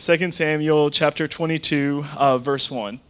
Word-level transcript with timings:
2 0.00 0.30
Samuel 0.30 0.88
chapter 0.88 1.28
22, 1.28 2.06
uh, 2.16 2.38
verse 2.38 2.70
1. 2.70 3.00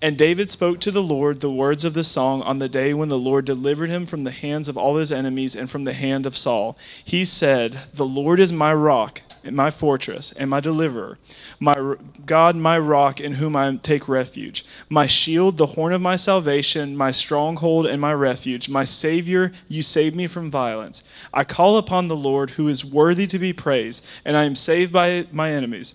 And 0.00 0.16
David 0.16 0.52
spoke 0.52 0.78
to 0.78 0.92
the 0.92 1.02
Lord 1.02 1.40
the 1.40 1.50
words 1.50 1.84
of 1.84 1.94
this 1.94 2.06
song 2.06 2.42
on 2.42 2.60
the 2.60 2.68
day 2.68 2.94
when 2.94 3.08
the 3.08 3.18
Lord 3.18 3.44
delivered 3.44 3.90
him 3.90 4.06
from 4.06 4.22
the 4.22 4.30
hands 4.30 4.68
of 4.68 4.76
all 4.76 4.98
his 4.98 5.10
enemies 5.10 5.56
and 5.56 5.68
from 5.68 5.82
the 5.82 5.92
hand 5.92 6.24
of 6.24 6.36
Saul. 6.36 6.78
He 7.04 7.24
said, 7.24 7.72
The 7.92 8.06
Lord 8.06 8.38
is 8.38 8.52
my 8.52 8.72
rock 8.72 9.22
and 9.42 9.56
my 9.56 9.72
fortress 9.72 10.30
and 10.30 10.48
my 10.48 10.60
deliverer, 10.60 11.18
my 11.58 11.96
God, 12.24 12.54
my 12.54 12.78
rock 12.78 13.18
in 13.18 13.32
whom 13.32 13.56
I 13.56 13.74
take 13.82 14.08
refuge, 14.08 14.64
my 14.88 15.08
shield, 15.08 15.56
the 15.56 15.66
horn 15.66 15.92
of 15.92 16.00
my 16.00 16.14
salvation, 16.14 16.96
my 16.96 17.10
stronghold 17.10 17.84
and 17.84 18.00
my 18.00 18.14
refuge, 18.14 18.68
my 18.68 18.84
Savior, 18.84 19.50
you 19.66 19.82
save 19.82 20.14
me 20.14 20.28
from 20.28 20.52
violence. 20.52 21.02
I 21.34 21.42
call 21.42 21.78
upon 21.78 22.06
the 22.06 22.14
Lord 22.14 22.50
who 22.50 22.68
is 22.68 22.84
worthy 22.84 23.26
to 23.26 23.40
be 23.40 23.52
praised, 23.52 24.06
and 24.24 24.36
I 24.36 24.44
am 24.44 24.54
saved 24.54 24.92
by 24.92 25.26
my 25.32 25.50
enemies. 25.50 25.94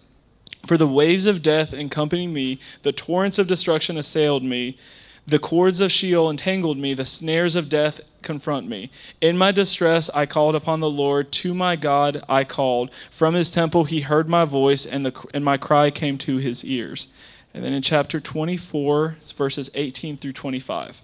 For 0.68 0.77
the 0.77 0.86
waves 0.86 1.27
of 1.27 1.41
death 1.41 1.71
accompanied 1.71 2.27
me, 2.27 2.59
the 2.81 2.91
torrents 2.91 3.39
of 3.39 3.48
destruction 3.48 3.98
assailed 3.98 4.44
me, 4.44 4.77
the 5.26 5.40
cords 5.40 5.80
of 5.80 5.93
Sheol 5.93 6.30
entangled 6.30 6.77
me, 6.77 6.93
the 6.93 7.05
snares 7.05 7.55
of 7.55 7.70
death 7.70 8.02
confront 8.21 8.67
me. 8.67 8.91
In 9.21 9.38
my 9.38 9.53
distress, 9.53 10.09
I 10.13 10.26
called 10.26 10.55
upon 10.55 10.81
the 10.81 10.90
Lord. 10.90 11.31
To 11.34 11.53
my 11.53 11.77
God, 11.77 12.21
I 12.27 12.43
called. 12.43 12.91
From 13.09 13.34
his 13.34 13.49
temple, 13.49 13.85
he 13.85 14.02
heard 14.02 14.27
my 14.27 14.43
voice, 14.43 14.85
and, 14.85 15.05
the, 15.05 15.26
and 15.34 15.45
my 15.45 15.55
cry 15.55 15.90
came 15.90 16.17
to 16.20 16.35
his 16.38 16.66
ears. 16.66 17.13
And 17.54 17.63
then 17.63 17.73
in 17.73 17.81
chapter 17.81 18.20
24, 18.20 19.18
verses 19.38 19.70
18 19.73 20.18
through 20.18 20.34
25. 20.34 21.02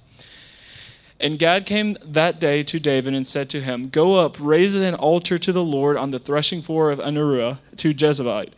And 1.22 1.40
Gad 1.40 1.66
came 1.66 1.96
that 2.06 2.38
day 2.38 2.64
to 2.64 2.82
David 2.82 3.14
and 3.14 3.26
said 3.26 3.50
to 3.52 3.62
him, 3.62 3.88
Go 3.88 4.20
up, 4.20 4.36
raise 4.40 4.76
an 4.76 4.96
altar 4.96 5.40
to 5.40 5.54
the 5.54 5.64
Lord 5.64 5.96
on 5.96 6.12
the 6.12 6.20
threshing 6.20 6.62
floor 6.62 6.92
of 6.92 7.00
Araunah 7.00 7.60
to 7.78 7.94
Jebusite 7.94 8.54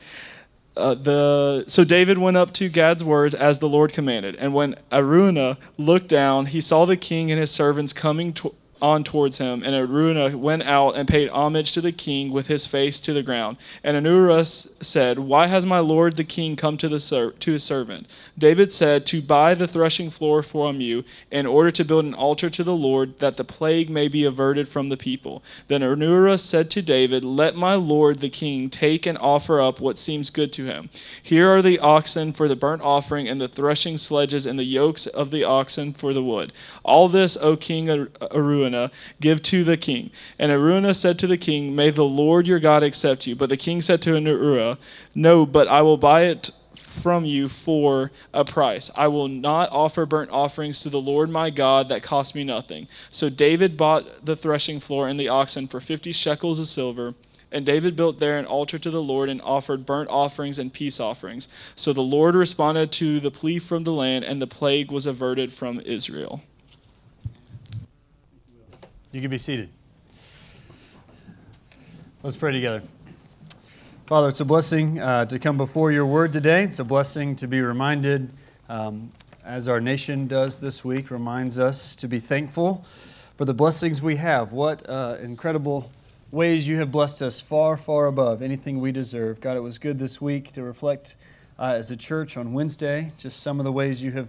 uh, 0.78 0.96
the 0.96 1.66
so 1.68 1.84
David 1.84 2.18
went 2.18 2.38
up 2.38 2.52
to 2.54 2.70
Gad's 2.70 3.04
words 3.04 3.34
as 3.36 3.60
the 3.60 3.70
Lord 3.70 3.94
commanded, 3.94 4.36
and 4.36 4.54
when 4.54 4.76
Araunah 4.92 5.58
looked 5.78 6.08
down, 6.08 6.48
he 6.48 6.62
saw 6.62 6.86
the 6.86 6.98
king 6.98 7.32
and 7.32 7.40
his 7.40 7.52
servants 7.52 7.94
coming 7.94 8.34
to, 8.34 8.54
on 8.86 9.04
towards 9.04 9.40
him, 9.40 9.64
and 9.64 9.74
Araunah 9.74 10.38
went 10.38 10.62
out 10.62 10.92
and 10.96 11.08
paid 11.08 11.30
homage 11.30 11.72
to 11.72 11.82
the 11.82 11.92
king 11.92 12.32
with 12.32 12.46
his 12.46 12.68
face 12.68 13.00
to 13.00 13.14
the 13.14 13.24
ground. 13.24 13.58
And 13.84 13.98
Araunah 13.98 14.46
said, 14.46 15.18
Why 15.18 15.48
has 15.48 15.66
my 15.66 15.80
lord 15.80 16.18
the 16.18 16.24
king 16.24 16.56
come 16.56 16.78
to, 16.78 16.88
the 16.88 17.00
ser- 17.00 17.32
to 17.32 17.52
his 17.54 17.64
servant? 17.64 18.08
David 18.38 18.72
said, 18.72 19.08
To 19.08 19.24
buy 19.24 19.56
the 19.56 19.68
threshing 19.68 20.12
floor 20.12 20.44
from 20.44 20.82
you, 20.82 21.04
in 21.32 21.48
order 21.48 21.72
to 21.72 21.84
build 21.84 22.06
an 22.06 22.14
altar 22.14 22.50
to 22.52 22.64
the 22.64 22.76
Lord, 22.76 23.18
that 23.20 23.38
the 23.38 23.44
plague 23.44 23.90
may 23.90 24.08
be 24.08 24.24
averted 24.24 24.68
from 24.68 24.90
the 24.90 24.98
people. 24.98 25.42
Then 25.68 25.82
Araunah 25.82 26.40
said 26.40 26.70
to 26.72 26.84
David, 26.84 27.24
Let 27.24 27.56
my 27.56 27.74
lord 27.74 28.20
the 28.20 28.30
king 28.30 28.70
take 28.70 29.08
and 29.08 29.18
offer 29.18 29.60
up 29.60 29.82
what 29.82 29.98
seems 29.98 30.30
good 30.30 30.54
to 30.54 30.66
him. 30.66 30.90
Here 31.24 31.50
are 31.50 31.64
the 31.64 31.80
oxen 31.80 32.34
for 32.34 32.48
the 32.48 32.56
burnt 32.56 32.84
offering, 32.84 33.28
and 33.28 33.42
the 33.42 33.48
threshing 33.48 33.98
sledges, 33.98 34.46
and 34.46 34.60
the 34.60 34.64
yokes 34.64 35.08
of 35.08 35.32
the 35.32 35.44
oxen 35.44 35.92
for 35.92 36.14
the 36.14 36.24
wood. 36.24 36.54
All 36.84 37.08
this, 37.08 37.36
O 37.38 37.56
king 37.58 37.88
Araunah, 37.88 38.75
Give 39.20 39.42
to 39.44 39.64
the 39.64 39.78
king. 39.78 40.12
And 40.40 40.52
Araunah 40.52 40.96
said 40.96 41.20
to 41.20 41.28
the 41.28 41.38
king, 41.38 41.76
May 41.76 41.90
the 41.90 42.06
Lord 42.06 42.48
your 42.48 42.60
God 42.60 42.84
accept 42.84 43.28
you. 43.28 43.36
But 43.36 43.50
the 43.50 43.58
king 43.58 43.82
said 43.82 44.02
to 44.04 44.12
Araunah, 44.12 44.78
No, 45.14 45.46
but 45.46 45.68
I 45.68 45.82
will 45.82 45.98
buy 45.98 46.24
it 46.24 46.52
from 46.74 47.26
you 47.26 47.48
for 47.48 48.12
a 48.34 48.46
price. 48.46 48.90
I 48.96 49.08
will 49.10 49.28
not 49.28 49.70
offer 49.72 50.06
burnt 50.06 50.32
offerings 50.32 50.80
to 50.82 50.90
the 50.90 51.02
Lord 51.02 51.30
my 51.30 51.50
God 51.50 51.90
that 51.90 52.04
cost 52.04 52.36
me 52.36 52.44
nothing. 52.44 52.88
So 53.10 53.30
David 53.30 53.78
bought 53.78 54.26
the 54.26 54.36
threshing 54.36 54.80
floor 54.80 55.08
and 55.08 55.20
the 55.20 55.28
oxen 55.28 55.68
for 55.68 55.80
fifty 55.80 56.12
shekels 56.12 56.60
of 56.60 56.68
silver. 56.68 57.14
And 57.52 57.66
David 57.66 57.96
built 57.96 58.20
there 58.20 58.38
an 58.38 58.46
altar 58.46 58.78
to 58.80 58.90
the 58.90 59.02
Lord 59.02 59.30
and 59.30 59.42
offered 59.42 59.86
burnt 59.86 60.10
offerings 60.10 60.60
and 60.60 60.74
peace 60.74 61.00
offerings. 61.00 61.48
So 61.76 61.94
the 61.94 62.02
Lord 62.02 62.36
responded 62.36 62.92
to 62.94 63.20
the 63.20 63.32
plea 63.32 63.60
from 63.60 63.84
the 63.84 63.94
land, 63.94 64.26
and 64.26 64.42
the 64.42 64.48
plague 64.48 64.92
was 64.92 65.06
averted 65.06 65.54
from 65.54 65.80
Israel. 65.82 66.42
You 69.16 69.22
can 69.22 69.32
be 69.32 69.38
seated. 69.38 69.70
Let's 72.22 72.36
pray 72.36 72.52
together. 72.52 72.84
Father, 74.08 74.28
it's 74.28 74.42
a 74.42 74.46
blessing 74.46 75.00
uh, 75.00 75.24
to 75.24 75.40
come 75.40 75.56
before 75.56 75.94
your 75.94 76.06
word 76.06 76.34
today. 76.34 76.66
It's 76.66 76.80
a 76.80 76.84
blessing 76.84 77.38
to 77.38 77.48
be 77.48 77.62
reminded, 77.62 78.30
um, 78.68 79.14
as 79.46 79.70
our 79.70 79.80
nation 79.80 80.28
does 80.28 80.60
this 80.60 80.84
week, 80.84 81.12
reminds 81.12 81.60
us 81.60 81.96
to 81.96 82.10
be 82.10 82.20
thankful 82.20 82.84
for 83.38 83.46
the 83.46 83.54
blessings 83.54 84.04
we 84.04 84.18
have. 84.18 84.52
What 84.52 84.90
uh, 84.90 85.16
incredible 85.22 85.90
ways 86.30 86.68
you 86.68 86.80
have 86.80 86.92
blessed 86.92 87.22
us 87.22 87.40
far, 87.40 87.78
far 87.78 88.08
above 88.08 88.42
anything 88.42 88.82
we 88.82 88.92
deserve. 88.92 89.40
God, 89.40 89.56
it 89.56 89.62
was 89.62 89.80
good 89.80 89.98
this 89.98 90.20
week 90.20 90.52
to 90.52 90.62
reflect 90.62 91.16
uh, 91.58 91.68
as 91.68 91.90
a 91.90 91.96
church 91.96 92.36
on 92.36 92.52
Wednesday, 92.52 93.14
just 93.16 93.42
some 93.42 93.62
of 93.62 93.64
the 93.64 93.72
ways 93.72 94.04
you 94.04 94.12
have 94.12 94.28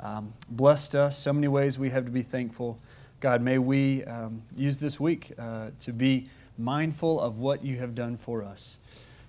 um, 0.00 0.32
blessed 0.48 0.94
us, 0.94 1.18
so 1.18 1.34
many 1.34 1.48
ways 1.48 1.78
we 1.78 1.90
have 1.90 2.06
to 2.06 2.10
be 2.10 2.22
thankful. 2.22 2.78
God, 3.22 3.40
may 3.40 3.58
we 3.58 4.02
um, 4.02 4.42
use 4.56 4.78
this 4.78 4.98
week 4.98 5.30
uh, 5.38 5.68
to 5.82 5.92
be 5.92 6.28
mindful 6.58 7.20
of 7.20 7.38
what 7.38 7.64
you 7.64 7.78
have 7.78 7.94
done 7.94 8.16
for 8.16 8.42
us. 8.42 8.78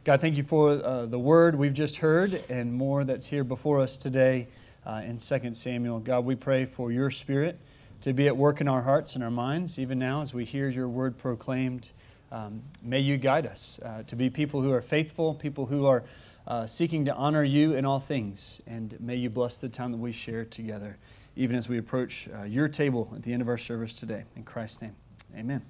God, 0.04 0.20
thank 0.20 0.36
you 0.36 0.42
for 0.42 0.84
uh, 0.84 1.06
the 1.06 1.20
word 1.20 1.54
we've 1.54 1.76
just 1.76 1.98
heard 1.98 2.44
and 2.50 2.74
more 2.74 3.04
that's 3.04 3.28
here 3.28 3.44
before 3.44 3.80
us 3.80 3.96
today 3.96 4.48
uh, 4.84 5.04
in 5.06 5.20
2 5.20 5.54
Samuel. 5.54 6.00
God, 6.00 6.26
we 6.26 6.34
pray 6.34 6.66
for 6.66 6.92
your 6.92 7.12
spirit 7.12 7.59
to 8.02 8.14
be 8.14 8.26
at 8.26 8.36
work 8.36 8.62
in 8.62 8.68
our 8.68 8.81
hearts 8.81 9.14
and 9.14 9.24
our 9.24 9.30
minds, 9.30 9.78
even 9.78 10.00
now 10.00 10.22
as 10.22 10.34
we 10.34 10.44
hear 10.44 10.70
your 10.70 10.90
word 10.90 11.16
proclaimed. 11.16 11.90
Um, 12.31 12.64
may 12.81 13.00
you 13.00 13.18
guide 13.18 13.46
us 13.46 13.80
uh, 13.86 14.02
to 14.08 14.16
be 14.16 14.28
people 14.28 14.64
who 14.64 14.72
are 14.72 14.81
faithful, 14.81 15.36
people 15.36 15.68
who 15.68 15.86
are 15.86 16.04
uh, 16.48 16.66
seeking 16.66 17.06
to 17.06 17.14
honor 17.14 17.44
you 17.44 17.75
in 17.75 17.86
all 17.86 18.00
things, 18.00 18.60
and 18.66 19.00
may 19.00 19.18
you 19.18 19.30
bless 19.30 19.60
the 19.60 19.70
time 19.70 19.92
that 19.92 20.00
we 20.00 20.12
share 20.12 20.46
together 20.46 20.98
even 21.36 21.56
as 21.56 21.68
we 21.68 21.78
approach 21.78 22.30
uh, 22.30 22.44
your 22.44 22.68
table 22.68 23.12
at 23.16 23.24
the 23.24 23.34
end 23.34 23.42
of 23.42 23.48
our 23.48 23.58
service 23.58 23.94
today. 23.94 24.24
In 24.36 24.44
Christ's 24.44 24.82
name, 24.82 24.96
amen. 25.38 25.62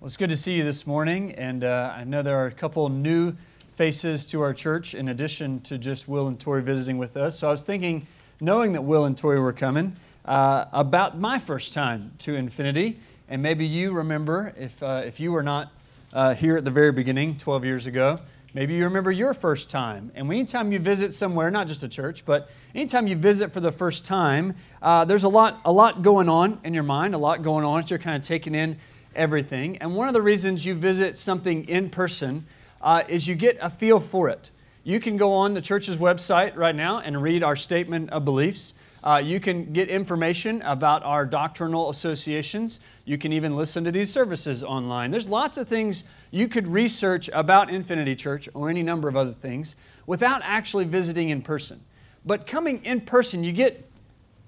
Well, 0.00 0.06
it's 0.06 0.16
good 0.16 0.30
to 0.30 0.36
see 0.36 0.54
you 0.54 0.64
this 0.64 0.86
morning, 0.86 1.32
and 1.32 1.64
uh, 1.64 1.94
I 1.96 2.04
know 2.04 2.22
there 2.22 2.36
are 2.36 2.46
a 2.46 2.52
couple 2.52 2.88
new 2.88 3.34
faces 3.76 4.24
to 4.26 4.40
our 4.40 4.52
church 4.52 4.94
in 4.94 5.08
addition 5.08 5.60
to 5.62 5.78
just 5.78 6.08
Will 6.08 6.28
and 6.28 6.38
Tori 6.38 6.62
visiting 6.62 6.98
with 6.98 7.16
us. 7.16 7.38
So 7.38 7.48
I 7.48 7.50
was 7.50 7.62
thinking, 7.62 8.06
knowing 8.40 8.72
that 8.72 8.82
Will 8.82 9.04
and 9.04 9.16
Tori 9.16 9.40
were 9.40 9.52
coming, 9.52 9.96
uh, 10.24 10.66
about 10.72 11.18
my 11.18 11.38
first 11.38 11.72
time 11.72 12.12
to 12.18 12.34
Infinity. 12.34 12.98
And 13.28 13.42
maybe 13.42 13.66
you 13.66 13.92
remember, 13.92 14.54
if, 14.58 14.82
uh, 14.82 15.02
if 15.04 15.18
you 15.18 15.32
were 15.32 15.42
not 15.42 15.72
uh, 16.12 16.34
here 16.34 16.56
at 16.56 16.64
the 16.64 16.70
very 16.70 16.92
beginning 16.92 17.36
12 17.36 17.64
years 17.64 17.86
ago, 17.86 18.20
Maybe 18.54 18.74
you 18.74 18.84
remember 18.84 19.10
your 19.10 19.34
first 19.34 19.68
time. 19.68 20.12
And 20.14 20.30
anytime 20.30 20.70
you 20.70 20.78
visit 20.78 21.12
somewhere, 21.12 21.50
not 21.50 21.66
just 21.66 21.82
a 21.82 21.88
church, 21.88 22.24
but 22.24 22.48
anytime 22.72 23.08
you 23.08 23.16
visit 23.16 23.52
for 23.52 23.58
the 23.58 23.72
first 23.72 24.04
time, 24.04 24.54
uh, 24.80 25.04
there's 25.04 25.24
a 25.24 25.28
lot, 25.28 25.60
a 25.64 25.72
lot 25.72 26.02
going 26.02 26.28
on 26.28 26.60
in 26.62 26.72
your 26.72 26.84
mind, 26.84 27.16
a 27.16 27.18
lot 27.18 27.42
going 27.42 27.64
on 27.64 27.82
as 27.82 27.90
you're 27.90 27.98
kind 27.98 28.16
of 28.16 28.22
taking 28.22 28.54
in 28.54 28.78
everything. 29.16 29.78
And 29.78 29.96
one 29.96 30.06
of 30.06 30.14
the 30.14 30.22
reasons 30.22 30.64
you 30.64 30.76
visit 30.76 31.18
something 31.18 31.68
in 31.68 31.90
person 31.90 32.46
uh, 32.80 33.02
is 33.08 33.26
you 33.26 33.34
get 33.34 33.58
a 33.60 33.70
feel 33.70 33.98
for 33.98 34.28
it. 34.28 34.52
You 34.84 35.00
can 35.00 35.16
go 35.16 35.32
on 35.32 35.54
the 35.54 35.62
church's 35.62 35.96
website 35.96 36.54
right 36.54 36.76
now 36.76 37.00
and 37.00 37.20
read 37.20 37.42
our 37.42 37.56
statement 37.56 38.10
of 38.10 38.24
beliefs. 38.24 38.72
Uh, 39.04 39.18
you 39.18 39.38
can 39.38 39.70
get 39.70 39.90
information 39.90 40.62
about 40.62 41.02
our 41.02 41.26
doctrinal 41.26 41.90
associations. 41.90 42.80
You 43.04 43.18
can 43.18 43.34
even 43.34 43.54
listen 43.54 43.84
to 43.84 43.92
these 43.92 44.10
services 44.10 44.62
online. 44.62 45.10
There's 45.10 45.28
lots 45.28 45.58
of 45.58 45.68
things 45.68 46.04
you 46.30 46.48
could 46.48 46.66
research 46.66 47.28
about 47.34 47.68
Infinity 47.68 48.16
Church 48.16 48.48
or 48.54 48.70
any 48.70 48.82
number 48.82 49.06
of 49.06 49.14
other 49.14 49.34
things 49.34 49.76
without 50.06 50.40
actually 50.42 50.86
visiting 50.86 51.28
in 51.28 51.42
person. 51.42 51.82
But 52.24 52.46
coming 52.46 52.82
in 52.82 53.02
person, 53.02 53.44
you 53.44 53.52
get, 53.52 53.86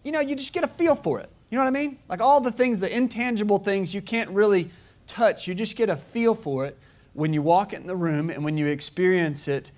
you 0.02 0.10
know, 0.10 0.20
you 0.20 0.34
just 0.34 0.54
get 0.54 0.64
a 0.64 0.68
feel 0.68 0.96
for 0.96 1.20
it. 1.20 1.28
You 1.50 1.58
know 1.58 1.62
what 1.62 1.68
I 1.68 1.78
mean? 1.78 1.98
Like 2.08 2.22
all 2.22 2.40
the 2.40 2.50
things, 2.50 2.80
the 2.80 2.90
intangible 2.90 3.58
things 3.58 3.92
you 3.94 4.00
can't 4.00 4.30
really 4.30 4.70
touch, 5.06 5.46
you 5.46 5.54
just 5.54 5.76
get 5.76 5.90
a 5.90 5.96
feel 5.96 6.34
for 6.34 6.64
it 6.64 6.78
when 7.12 7.34
you 7.34 7.42
walk 7.42 7.74
in 7.74 7.86
the 7.86 7.94
room 7.94 8.30
and 8.30 8.42
when 8.42 8.56
you 8.56 8.68
experience 8.68 9.48
it 9.48 9.70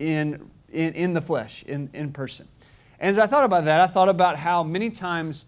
in, 0.00 0.50
in, 0.72 0.92
in 0.94 1.14
the 1.14 1.20
flesh, 1.20 1.62
in, 1.68 1.88
in 1.92 2.12
person. 2.12 2.48
And 3.00 3.10
as 3.10 3.18
I 3.18 3.26
thought 3.26 3.44
about 3.44 3.64
that, 3.64 3.80
I 3.80 3.86
thought 3.86 4.08
about 4.08 4.38
how 4.38 4.62
many 4.62 4.90
times, 4.90 5.46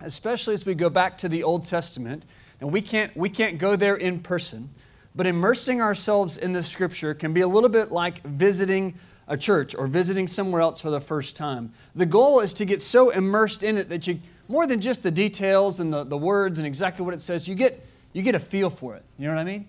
especially 0.00 0.54
as 0.54 0.64
we 0.64 0.74
go 0.74 0.88
back 0.88 1.18
to 1.18 1.28
the 1.28 1.42
Old 1.42 1.64
Testament, 1.64 2.24
and 2.60 2.72
we 2.72 2.80
can't, 2.80 3.14
we 3.16 3.28
can't 3.28 3.58
go 3.58 3.76
there 3.76 3.96
in 3.96 4.20
person, 4.20 4.70
but 5.14 5.26
immersing 5.26 5.80
ourselves 5.80 6.36
in 6.36 6.52
the 6.52 6.62
scripture 6.62 7.14
can 7.14 7.32
be 7.32 7.42
a 7.42 7.48
little 7.48 7.68
bit 7.68 7.92
like 7.92 8.22
visiting 8.24 8.98
a 9.28 9.36
church 9.36 9.74
or 9.74 9.86
visiting 9.86 10.28
somewhere 10.28 10.60
else 10.60 10.80
for 10.80 10.90
the 10.90 11.00
first 11.00 11.36
time. 11.36 11.72
The 11.94 12.06
goal 12.06 12.40
is 12.40 12.54
to 12.54 12.64
get 12.64 12.80
so 12.80 13.10
immersed 13.10 13.62
in 13.62 13.76
it 13.76 13.88
that 13.88 14.06
you, 14.06 14.20
more 14.48 14.66
than 14.66 14.80
just 14.80 15.02
the 15.02 15.10
details 15.10 15.80
and 15.80 15.92
the, 15.92 16.04
the 16.04 16.16
words 16.16 16.58
and 16.58 16.66
exactly 16.66 17.04
what 17.04 17.12
it 17.12 17.20
says, 17.20 17.48
you 17.48 17.54
get, 17.54 17.84
you 18.12 18.22
get 18.22 18.34
a 18.34 18.40
feel 18.40 18.70
for 18.70 18.94
it. 18.94 19.04
You 19.18 19.26
know 19.26 19.34
what 19.34 19.40
I 19.40 19.44
mean? 19.44 19.68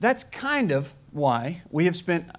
That's 0.00 0.24
kind 0.24 0.72
of 0.72 0.92
why 1.12 1.62
we 1.70 1.84
have 1.84 1.96
spent 1.96 2.30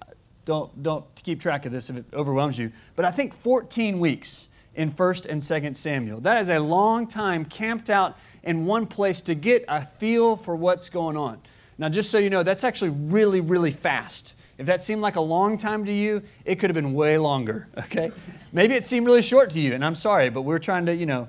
don't, 0.44 0.82
don't 0.82 1.04
keep 1.22 1.40
track 1.40 1.66
of 1.66 1.72
this 1.72 1.90
if 1.90 1.96
it 1.96 2.04
overwhelms 2.12 2.58
you. 2.58 2.72
But 2.96 3.04
I 3.04 3.10
think 3.10 3.34
14 3.34 3.98
weeks 3.98 4.48
in 4.74 4.90
1st 4.92 5.26
and 5.26 5.42
2nd 5.42 5.76
Samuel. 5.76 6.20
That 6.20 6.40
is 6.40 6.48
a 6.48 6.58
long 6.58 7.06
time 7.06 7.44
camped 7.44 7.90
out 7.90 8.16
in 8.42 8.64
one 8.66 8.86
place 8.86 9.20
to 9.22 9.34
get 9.34 9.64
a 9.68 9.86
feel 9.86 10.36
for 10.36 10.56
what's 10.56 10.88
going 10.88 11.16
on. 11.16 11.40
Now, 11.78 11.88
just 11.88 12.10
so 12.10 12.18
you 12.18 12.30
know, 12.30 12.42
that's 12.42 12.64
actually 12.64 12.90
really, 12.90 13.40
really 13.40 13.72
fast. 13.72 14.34
If 14.58 14.66
that 14.66 14.82
seemed 14.82 15.00
like 15.00 15.16
a 15.16 15.20
long 15.20 15.56
time 15.56 15.84
to 15.86 15.92
you, 15.92 16.22
it 16.44 16.56
could 16.56 16.68
have 16.68 16.74
been 16.74 16.92
way 16.92 17.16
longer, 17.18 17.68
okay? 17.78 18.12
Maybe 18.52 18.74
it 18.74 18.84
seemed 18.84 19.06
really 19.06 19.22
short 19.22 19.50
to 19.50 19.60
you, 19.60 19.74
and 19.74 19.84
I'm 19.84 19.94
sorry, 19.94 20.28
but 20.30 20.42
we're 20.42 20.58
trying 20.58 20.86
to, 20.86 20.94
you 20.94 21.06
know, 21.06 21.28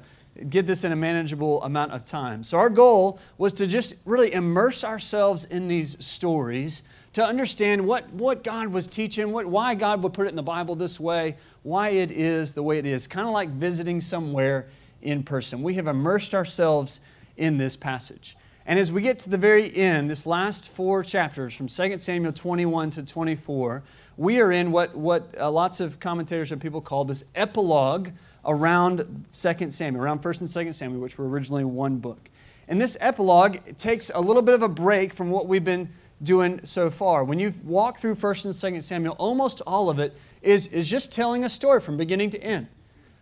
get 0.49 0.65
this 0.65 0.83
in 0.83 0.91
a 0.91 0.95
manageable 0.95 1.61
amount 1.63 1.91
of 1.91 2.05
time. 2.05 2.43
So 2.43 2.57
our 2.57 2.69
goal 2.69 3.19
was 3.37 3.53
to 3.53 3.67
just 3.67 3.95
really 4.05 4.33
immerse 4.33 4.83
ourselves 4.83 5.45
in 5.45 5.67
these 5.67 5.97
stories 6.03 6.83
to 7.13 7.25
understand 7.25 7.85
what, 7.85 8.09
what 8.13 8.43
God 8.43 8.69
was 8.69 8.87
teaching, 8.87 9.31
what, 9.31 9.45
why 9.45 9.75
God 9.75 10.01
would 10.03 10.13
put 10.13 10.27
it 10.27 10.29
in 10.29 10.35
the 10.35 10.43
Bible 10.43 10.75
this 10.75 10.99
way, 10.99 11.35
why 11.63 11.89
it 11.89 12.11
is 12.11 12.53
the 12.53 12.63
way 12.63 12.77
it 12.77 12.85
is, 12.85 13.07
kind 13.07 13.27
of 13.27 13.33
like 13.33 13.49
visiting 13.49 13.99
somewhere 13.99 14.67
in 15.01 15.23
person. 15.23 15.61
We 15.61 15.73
have 15.75 15.87
immersed 15.87 16.33
ourselves 16.33 16.99
in 17.37 17.57
this 17.57 17.75
passage. 17.75 18.37
And 18.65 18.79
as 18.79 18.91
we 18.91 19.01
get 19.01 19.19
to 19.19 19.29
the 19.29 19.37
very 19.37 19.75
end, 19.75 20.09
this 20.09 20.25
last 20.25 20.69
four 20.69 21.03
chapters 21.03 21.53
from 21.53 21.67
2 21.67 21.99
Samuel 21.99 22.31
21 22.31 22.91
to 22.91 23.03
24, 23.03 23.83
we 24.17 24.39
are 24.39 24.51
in 24.51 24.71
what, 24.71 24.95
what 24.95 25.33
uh, 25.39 25.49
lots 25.49 25.79
of 25.79 25.99
commentators 25.99 26.51
and 26.51 26.61
people 26.61 26.79
call 26.79 27.03
this 27.03 27.23
epilogue 27.35 28.09
around 28.45 29.25
2 29.31 29.71
Samuel, 29.71 30.03
around 30.03 30.21
1st 30.21 30.41
and 30.41 30.49
2nd 30.49 30.75
Samuel, 30.75 31.01
which 31.01 31.17
were 31.17 31.27
originally 31.27 31.63
one 31.63 31.97
book. 31.97 32.29
And 32.67 32.79
this 32.79 32.95
epilogue 32.99 33.57
takes 33.77 34.11
a 34.13 34.21
little 34.21 34.41
bit 34.41 34.55
of 34.55 34.61
a 34.61 34.69
break 34.69 35.13
from 35.13 35.29
what 35.29 35.47
we've 35.47 35.63
been 35.63 35.89
doing 36.23 36.59
so 36.63 36.89
far. 36.89 37.23
When 37.23 37.39
you 37.39 37.53
walk 37.63 37.99
through 37.99 38.15
1st 38.15 38.45
and 38.45 38.53
2nd 38.53 38.83
Samuel, 38.83 39.15
almost 39.17 39.61
all 39.61 39.89
of 39.89 39.99
it 39.99 40.15
is, 40.41 40.67
is 40.67 40.87
just 40.87 41.11
telling 41.11 41.43
a 41.43 41.49
story 41.49 41.81
from 41.81 41.97
beginning 41.97 42.29
to 42.31 42.43
end. 42.43 42.67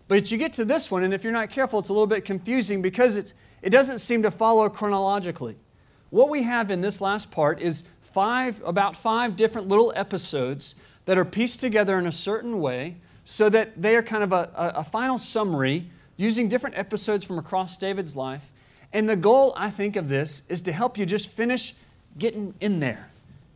But 0.08 0.32
you 0.32 0.38
get 0.38 0.54
to 0.54 0.66
this 0.66 0.90
one, 0.90 1.04
and 1.04 1.14
if 1.14 1.24
you're 1.24 1.34
not 1.34 1.50
careful, 1.50 1.80
it's 1.80 1.90
a 1.90 1.94
little 1.94 2.08
bit 2.08 2.26
confusing 2.26 2.82
because 2.82 3.16
it's, 3.16 3.34
it 3.62 3.70
doesn't 3.70 4.00
seem 4.00 4.24
to 4.24 4.32
follow 4.32 4.68
chronologically. 4.70 5.56
What 6.10 6.30
we 6.30 6.44
have 6.44 6.72
in 6.72 6.82
this 6.82 7.00
last 7.00 7.30
part 7.30 7.62
is 7.62 7.84
five, 8.02 8.62
about 8.66 8.98
five 8.98 9.36
different 9.36 9.68
little 9.68 9.94
episodes 9.96 10.76
that 11.06 11.18
are 11.18 11.26
pieced 11.26 11.60
together 11.60 12.00
in 12.00 12.08
a 12.08 12.12
certain 12.12 12.60
way 12.60 12.98
so 13.24 13.50
that 13.50 13.80
they 13.80 13.96
are 13.96 14.02
kind 14.02 14.24
of 14.24 14.32
a, 14.32 14.50
a, 14.56 14.80
a 14.80 14.84
final 14.84 15.20
summary 15.20 15.90
using 16.18 16.50
different 16.50 16.78
episodes 16.78 17.24
from 17.24 17.38
across 17.38 17.78
David's 17.78 18.16
life. 18.16 18.42
And 18.92 19.08
the 19.08 19.16
goal, 19.16 19.54
I 19.56 19.70
think, 19.70 19.96
of 19.96 20.10
this 20.10 20.42
is 20.50 20.62
to 20.62 20.72
help 20.72 20.98
you 20.98 21.06
just 21.06 21.28
finish 21.28 21.76
getting 22.20 22.54
in 22.60 22.80
there, 22.80 23.10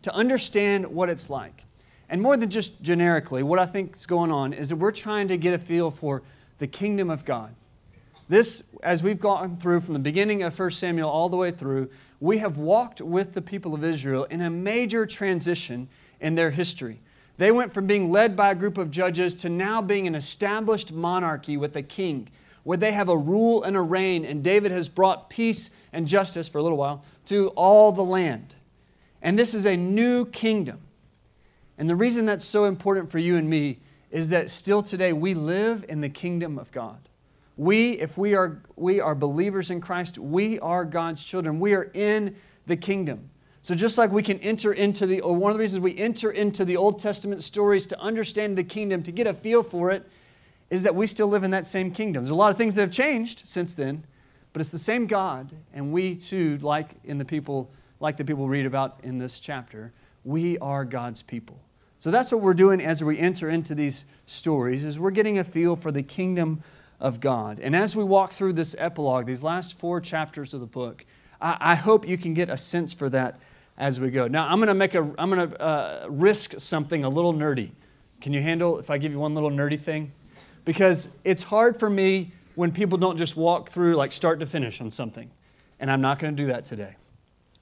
to 0.03 0.13
understand 0.13 0.87
what 0.87 1.09
it's 1.09 1.29
like. 1.29 1.63
And 2.09 2.21
more 2.21 2.37
than 2.37 2.49
just 2.49 2.81
generically, 2.81 3.43
what 3.43 3.59
I 3.59 3.65
think 3.65 3.95
is 3.95 4.05
going 4.05 4.31
on 4.31 4.53
is 4.53 4.69
that 4.69 4.75
we're 4.75 4.91
trying 4.91 5.27
to 5.29 5.37
get 5.37 5.53
a 5.53 5.59
feel 5.59 5.91
for 5.91 6.21
the 6.59 6.67
kingdom 6.67 7.09
of 7.09 7.25
God. 7.25 7.53
This, 8.29 8.63
as 8.81 9.03
we've 9.03 9.19
gone 9.19 9.57
through 9.57 9.81
from 9.81 9.93
the 9.93 9.99
beginning 9.99 10.43
of 10.43 10.57
1 10.57 10.71
Samuel 10.71 11.09
all 11.09 11.29
the 11.29 11.37
way 11.37 11.51
through, 11.51 11.89
we 12.19 12.37
have 12.37 12.57
walked 12.57 13.01
with 13.01 13.33
the 13.33 13.41
people 13.41 13.73
of 13.73 13.83
Israel 13.83 14.23
in 14.25 14.41
a 14.41 14.49
major 14.49 15.05
transition 15.05 15.89
in 16.21 16.35
their 16.35 16.51
history. 16.51 17.01
They 17.37 17.51
went 17.51 17.73
from 17.73 17.87
being 17.87 18.11
led 18.11 18.35
by 18.35 18.51
a 18.51 18.55
group 18.55 18.77
of 18.77 18.91
judges 18.91 19.35
to 19.35 19.49
now 19.49 19.81
being 19.81 20.07
an 20.07 20.15
established 20.15 20.91
monarchy 20.91 21.57
with 21.57 21.75
a 21.75 21.81
king, 21.81 22.29
where 22.63 22.77
they 22.77 22.91
have 22.91 23.09
a 23.09 23.17
rule 23.17 23.63
and 23.63 23.75
a 23.75 23.81
reign, 23.81 24.23
and 24.23 24.43
David 24.43 24.71
has 24.71 24.87
brought 24.87 25.29
peace 25.29 25.69
and 25.91 26.07
justice 26.07 26.47
for 26.47 26.59
a 26.59 26.63
little 26.63 26.77
while 26.77 27.03
to 27.25 27.49
all 27.49 27.91
the 27.91 28.03
land. 28.03 28.55
And 29.21 29.37
this 29.37 29.53
is 29.53 29.65
a 29.65 29.77
new 29.77 30.25
kingdom. 30.25 30.81
And 31.77 31.89
the 31.89 31.95
reason 31.95 32.25
that's 32.25 32.45
so 32.45 32.65
important 32.65 33.09
for 33.09 33.19
you 33.19 33.37
and 33.37 33.49
me 33.49 33.79
is 34.11 34.29
that 34.29 34.49
still 34.49 34.83
today 34.83 35.11
we 35.13 35.33
live 35.33 35.85
in 35.89 36.01
the 36.01 36.09
kingdom 36.09 36.59
of 36.59 36.71
God. 36.71 37.09
We, 37.57 37.93
if 37.93 38.17
we 38.17 38.35
are, 38.35 38.61
we 38.75 38.99
are 38.99 39.15
believers 39.15 39.71
in 39.71 39.81
Christ, 39.81 40.17
we 40.17 40.59
are 40.59 40.85
God's 40.85 41.23
children. 41.23 41.59
We 41.59 41.73
are 41.73 41.89
in 41.93 42.35
the 42.67 42.75
kingdom. 42.75 43.29
So 43.61 43.75
just 43.75 43.97
like 43.97 44.11
we 44.11 44.23
can 44.23 44.39
enter 44.39 44.73
into 44.73 45.07
the, 45.07 45.21
or 45.21 45.35
one 45.35 45.51
of 45.51 45.57
the 45.57 45.61
reasons 45.61 45.81
we 45.81 45.97
enter 45.97 46.31
into 46.31 46.65
the 46.65 46.75
Old 46.75 46.99
Testament 46.99 47.43
stories 47.43 47.85
to 47.87 47.99
understand 47.99 48.57
the 48.57 48.63
kingdom, 48.63 49.03
to 49.03 49.11
get 49.11 49.25
a 49.25 49.33
feel 49.33 49.63
for 49.63 49.89
it, 49.89 50.07
is 50.69 50.83
that 50.83 50.95
we 50.95 51.07
still 51.07 51.27
live 51.27 51.43
in 51.43 51.51
that 51.51 51.65
same 51.65 51.91
kingdom. 51.91 52.23
There's 52.23 52.31
a 52.31 52.35
lot 52.35 52.51
of 52.51 52.57
things 52.57 52.75
that 52.75 52.81
have 52.81 52.91
changed 52.91 53.47
since 53.47 53.73
then, 53.73 54.03
but 54.53 54.59
it's 54.59 54.69
the 54.69 54.77
same 54.77 55.07
God, 55.07 55.51
and 55.73 55.91
we 55.91 56.15
too, 56.15 56.59
like 56.61 56.91
in 57.03 57.17
the 57.17 57.25
people, 57.25 57.69
like 57.99 58.17
the 58.17 58.23
people 58.23 58.47
read 58.47 58.65
about 58.65 58.99
in 59.03 59.17
this 59.17 59.39
chapter, 59.39 59.91
we 60.23 60.57
are 60.59 60.85
God's 60.85 61.23
people. 61.23 61.59
So 61.97 62.11
that's 62.11 62.31
what 62.31 62.41
we're 62.41 62.53
doing 62.53 62.81
as 62.81 63.03
we 63.03 63.17
enter 63.17 63.49
into 63.49 63.73
these 63.73 64.05
stories, 64.25 64.83
is 64.83 64.99
we're 64.99 65.11
getting 65.11 65.39
a 65.39 65.43
feel 65.43 65.75
for 65.75 65.91
the 65.91 66.03
kingdom 66.03 66.63
of 66.99 67.19
God. 67.19 67.59
And 67.59 67.75
as 67.75 67.95
we 67.95 68.03
walk 68.03 68.33
through 68.33 68.53
this 68.53 68.75
epilogue, 68.77 69.25
these 69.25 69.41
last 69.43 69.79
four 69.79 69.99
chapters 69.99 70.53
of 70.53 70.59
the 70.59 70.65
book, 70.67 71.05
I, 71.41 71.57
I 71.59 71.75
hope 71.75 72.07
you 72.07 72.17
can 72.17 72.33
get 72.33 72.49
a 72.49 72.57
sense 72.57 72.93
for 72.93 73.09
that 73.09 73.39
as 73.77 73.99
we 73.99 74.11
go. 74.11 74.27
Now, 74.27 74.47
I'm 74.47 74.59
going 74.59 74.67
to 74.67 74.73
make 74.73 74.95
a, 74.95 75.09
I'm 75.17 75.29
going 75.29 75.49
to 75.49 75.61
uh, 75.61 76.05
risk 76.09 76.55
something 76.59 77.03
a 77.03 77.09
little 77.09 77.33
nerdy. 77.33 77.71
Can 78.21 78.33
you 78.33 78.41
handle 78.41 78.79
if 78.79 78.89
I 78.89 78.97
give 78.97 79.11
you 79.11 79.19
one 79.19 79.33
little 79.33 79.49
nerdy 79.49 79.79
thing? 79.79 80.11
Because 80.63 81.09
it's 81.23 81.43
hard 81.43 81.79
for 81.79 81.89
me 81.89 82.31
when 82.55 82.71
people 82.71 82.97
don't 82.97 83.17
just 83.17 83.35
walk 83.35 83.69
through 83.69 83.95
like 83.95 84.11
start 84.11 84.39
to 84.39 84.45
finish 84.45 84.81
on 84.81 84.91
something. 84.91 85.29
And 85.79 85.91
I'm 85.91 86.01
not 86.01 86.19
going 86.19 86.35
to 86.35 86.41
do 86.41 86.47
that 86.49 86.65
today. 86.65 86.95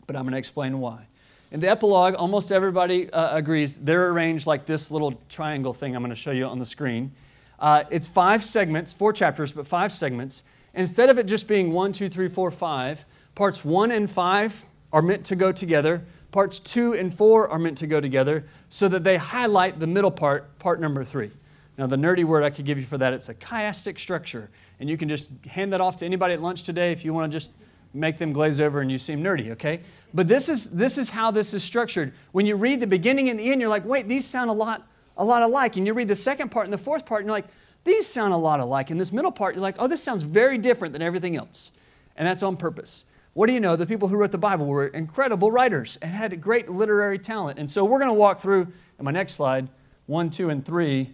But 0.08 0.16
I'm 0.16 0.24
going 0.24 0.34
to 0.34 0.38
explain 0.38 0.80
why. 0.80 1.08
In 1.52 1.60
the 1.60 1.70
epilogue, 1.70 2.14
almost 2.16 2.52
everybody 2.52 3.10
uh, 3.12 3.36
agrees 3.36 3.76
they're 3.78 4.10
arranged 4.10 4.48
like 4.48 4.66
this 4.66 4.90
little 4.90 5.20
triangle 5.28 5.74
thing 5.74 5.96
I'm 5.96 6.02
going 6.02 6.10
to 6.10 6.16
show 6.16 6.32
you 6.32 6.46
on 6.46 6.60
the 6.60 6.66
screen. 6.66 7.12
Uh, 7.60 7.84
it's 7.90 8.08
five 8.08 8.44
segments, 8.44 8.94
four 8.94 9.14
chapters, 9.14 9.52
but 9.52 9.68
five 9.68 9.92
segments. 9.92 10.44
Instead 10.74 11.10
of 11.10 11.20
it 11.20 11.26
just 11.26 11.48
being 11.48 11.72
one, 11.72 11.92
two, 11.92 12.10
three, 12.10 12.30
four, 12.30 12.52
five, 12.52 13.06
parts 13.36 13.66
one 13.66 13.92
and 13.92 14.10
five 14.10 14.66
are 14.94 15.02
meant 15.02 15.26
to 15.26 15.36
go 15.36 15.52
together. 15.52 16.04
Parts 16.32 16.60
two 16.60 16.94
and 16.94 17.14
four 17.14 17.50
are 17.50 17.60
meant 17.60 17.78
to 17.80 17.88
go 17.88 18.00
together 18.00 18.46
so 18.70 18.88
that 18.88 19.04
they 19.04 19.18
highlight 19.18 19.80
the 19.80 19.88
middle 19.88 20.12
part, 20.12 20.58
part 20.60 20.80
number 20.80 21.04
three. 21.04 21.32
Now, 21.78 21.88
the 21.88 21.98
nerdy 21.98 22.24
word 22.24 22.44
I 22.44 22.50
could 22.50 22.66
give 22.66 22.78
you 22.78 22.86
for 22.86 22.98
that, 22.98 23.14
it's 23.14 23.30
a 23.30 23.34
chiastic 23.34 24.00
structure. 24.00 24.50
And 24.82 24.90
you 24.90 24.98
can 24.98 25.08
just 25.08 25.30
hand 25.48 25.72
that 25.74 25.80
off 25.80 25.98
to 25.98 26.06
anybody 26.06 26.34
at 26.34 26.42
lunch 26.42 26.64
today 26.64 26.92
if 26.92 27.06
you 27.06 27.14
want 27.14 27.32
to 27.32 27.40
just 27.40 27.52
make 27.94 28.18
them 28.18 28.34
glaze 28.34 28.60
over 28.60 28.82
and 28.82 28.92
you 28.92 28.98
seem 28.98 29.22
nerdy, 29.22 29.52
okay? 29.52 29.82
But 30.12 30.28
this 30.28 30.50
is, 30.50 30.70
this 30.72 30.98
is 30.98 31.08
how 31.08 31.30
this 31.30 31.54
is 31.54 31.64
structured. 31.64 32.14
When 32.32 32.48
you 32.48 32.56
read 32.56 32.80
the 32.80 32.88
beginning 32.88 33.30
and 33.30 33.40
the 33.40 33.52
end, 33.52 33.62
you're 33.62 33.70
like, 33.70 33.86
wait, 33.86 34.08
these 34.08 34.26
sound 34.26 34.50
a 34.50 34.54
lot, 34.54 34.88
a 35.18 35.24
lot 35.24 35.44
alike. 35.44 35.78
And 35.78 35.86
you 35.86 35.94
read 35.94 36.08
the 36.08 36.16
second 36.16 36.50
part 36.50 36.66
and 36.66 36.74
the 36.74 36.80
fourth 36.80 37.06
part, 37.06 37.22
and 37.22 37.28
you're 37.28 37.38
like, 37.38 37.46
these 37.84 38.08
sound 38.08 38.34
a 38.34 38.38
lot 38.38 38.60
alike. 38.60 38.90
And 38.90 39.00
this 39.00 39.12
middle 39.12 39.32
part, 39.32 39.54
you're 39.54 39.62
like, 39.62 39.76
oh, 39.78 39.88
this 39.88 40.02
sounds 40.02 40.24
very 40.24 40.58
different 40.58 40.94
than 40.94 41.04
everything 41.04 41.36
else. 41.36 41.72
And 42.16 42.28
that's 42.28 42.42
on 42.42 42.58
purpose. 42.58 43.06
What 43.34 43.46
do 43.46 43.54
you 43.54 43.60
know? 43.60 43.76
The 43.76 43.86
people 43.86 44.08
who 44.08 44.16
wrote 44.16 44.32
the 44.32 44.40
Bible 44.40 44.66
were 44.66 44.88
incredible 44.88 45.52
writers 45.52 46.00
and 46.02 46.12
had 46.12 46.42
great 46.42 46.70
literary 46.70 47.20
talent. 47.20 47.60
And 47.60 47.70
so 47.70 47.86
we're 47.86 48.00
going 48.00 48.10
to 48.10 48.14
walk 48.14 48.42
through, 48.42 48.68
in 48.98 49.06
my 49.06 49.12
next 49.12 49.34
slide, 49.36 49.70
one, 50.08 50.32
two, 50.32 50.50
and 50.50 50.66
three 50.66 51.14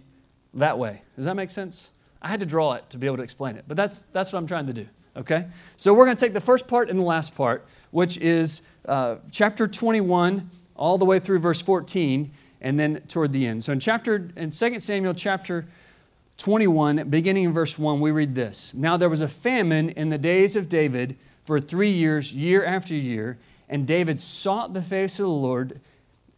that 0.54 0.78
way. 0.78 1.02
Does 1.16 1.26
that 1.26 1.36
make 1.36 1.50
sense? 1.50 1.90
I 2.20 2.28
had 2.28 2.40
to 2.40 2.46
draw 2.46 2.74
it 2.74 2.88
to 2.90 2.98
be 2.98 3.06
able 3.06 3.18
to 3.18 3.22
explain 3.22 3.56
it, 3.56 3.64
but 3.68 3.76
that's, 3.76 4.06
that's 4.12 4.32
what 4.32 4.38
I'm 4.38 4.46
trying 4.46 4.66
to 4.66 4.72
do, 4.72 4.86
okay? 5.16 5.46
So 5.76 5.94
we're 5.94 6.04
going 6.04 6.16
to 6.16 6.24
take 6.24 6.34
the 6.34 6.40
first 6.40 6.66
part 6.66 6.90
and 6.90 6.98
the 6.98 7.04
last 7.04 7.34
part, 7.34 7.66
which 7.90 8.18
is 8.18 8.62
uh, 8.86 9.16
chapter 9.30 9.68
21 9.68 10.50
all 10.76 10.98
the 10.98 11.04
way 11.04 11.18
through 11.18 11.38
verse 11.40 11.60
14, 11.60 12.30
and 12.60 12.78
then 12.78 13.00
toward 13.08 13.32
the 13.32 13.46
end. 13.46 13.64
So 13.64 13.72
in 13.72 13.80
chapter, 13.80 14.30
in 14.36 14.50
2 14.50 14.80
Samuel 14.80 15.14
chapter 15.14 15.66
21, 16.38 17.08
beginning 17.08 17.44
in 17.44 17.52
verse 17.52 17.78
1, 17.78 18.00
we 18.00 18.10
read 18.10 18.34
this 18.34 18.72
Now 18.74 18.96
there 18.96 19.08
was 19.08 19.20
a 19.20 19.28
famine 19.28 19.90
in 19.90 20.08
the 20.08 20.18
days 20.18 20.56
of 20.56 20.68
David 20.68 21.16
for 21.44 21.60
three 21.60 21.90
years, 21.90 22.32
year 22.32 22.64
after 22.64 22.94
year, 22.94 23.38
and 23.68 23.86
David 23.86 24.20
sought 24.20 24.74
the 24.74 24.82
face 24.82 25.18
of 25.18 25.24
the 25.24 25.30
Lord 25.30 25.80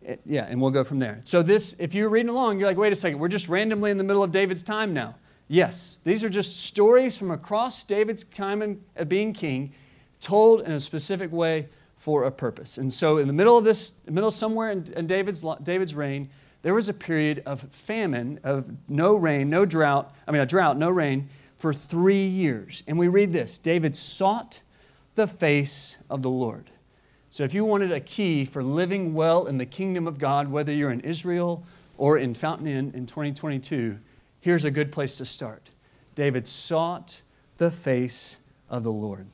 Eh, 0.06 0.16
yeah, 0.24 0.46
and 0.48 0.60
we'll 0.60 0.70
go 0.70 0.84
from 0.84 0.98
there. 0.98 1.20
So, 1.24 1.42
this, 1.42 1.74
if 1.78 1.94
you're 1.94 2.08
reading 2.08 2.30
along, 2.30 2.58
you're 2.58 2.68
like, 2.68 2.76
wait 2.76 2.92
a 2.92 2.96
second, 2.96 3.18
we're 3.18 3.28
just 3.28 3.48
randomly 3.48 3.90
in 3.90 3.98
the 3.98 4.04
middle 4.04 4.22
of 4.22 4.32
David's 4.32 4.62
time 4.62 4.94
now. 4.94 5.16
Yes, 5.52 5.98
these 6.04 6.22
are 6.22 6.28
just 6.28 6.60
stories 6.66 7.16
from 7.16 7.32
across 7.32 7.82
David's 7.82 8.22
time 8.22 8.62
of 8.62 8.78
uh, 8.96 9.02
being 9.02 9.32
king, 9.32 9.72
told 10.20 10.60
in 10.60 10.70
a 10.70 10.78
specific 10.78 11.32
way 11.32 11.68
for 11.98 12.22
a 12.22 12.30
purpose. 12.30 12.78
And 12.78 12.92
so, 12.92 13.18
in 13.18 13.26
the 13.26 13.32
middle 13.32 13.58
of 13.58 13.64
this, 13.64 13.92
middle 14.08 14.30
somewhere 14.30 14.70
in, 14.70 14.92
in 14.92 15.08
David's, 15.08 15.44
David's 15.64 15.92
reign, 15.96 16.30
there 16.62 16.72
was 16.72 16.88
a 16.88 16.94
period 16.94 17.42
of 17.46 17.62
famine, 17.72 18.38
of 18.44 18.70
no 18.88 19.16
rain, 19.16 19.50
no 19.50 19.64
drought, 19.64 20.14
I 20.28 20.30
mean, 20.30 20.40
a 20.40 20.46
drought, 20.46 20.78
no 20.78 20.88
rain, 20.88 21.28
for 21.56 21.74
three 21.74 22.28
years. 22.28 22.84
And 22.86 22.96
we 22.96 23.08
read 23.08 23.32
this 23.32 23.58
David 23.58 23.96
sought 23.96 24.60
the 25.16 25.26
face 25.26 25.96
of 26.08 26.22
the 26.22 26.30
Lord. 26.30 26.70
So, 27.30 27.42
if 27.42 27.54
you 27.54 27.64
wanted 27.64 27.90
a 27.90 27.98
key 27.98 28.44
for 28.44 28.62
living 28.62 29.14
well 29.14 29.48
in 29.48 29.58
the 29.58 29.66
kingdom 29.66 30.06
of 30.06 30.16
God, 30.16 30.46
whether 30.48 30.70
you're 30.70 30.92
in 30.92 31.00
Israel 31.00 31.64
or 31.98 32.18
in 32.18 32.34
Fountain 32.34 32.68
Inn 32.68 32.92
in 32.94 33.06
2022, 33.06 33.98
here's 34.40 34.64
a 34.64 34.70
good 34.70 34.92
place 34.92 35.18
to 35.18 35.24
start. 35.24 35.70
David 36.14 36.46
sought 36.46 37.22
the 37.58 37.70
face 37.70 38.38
of 38.68 38.82
the 38.82 38.92
Lord. 38.92 39.26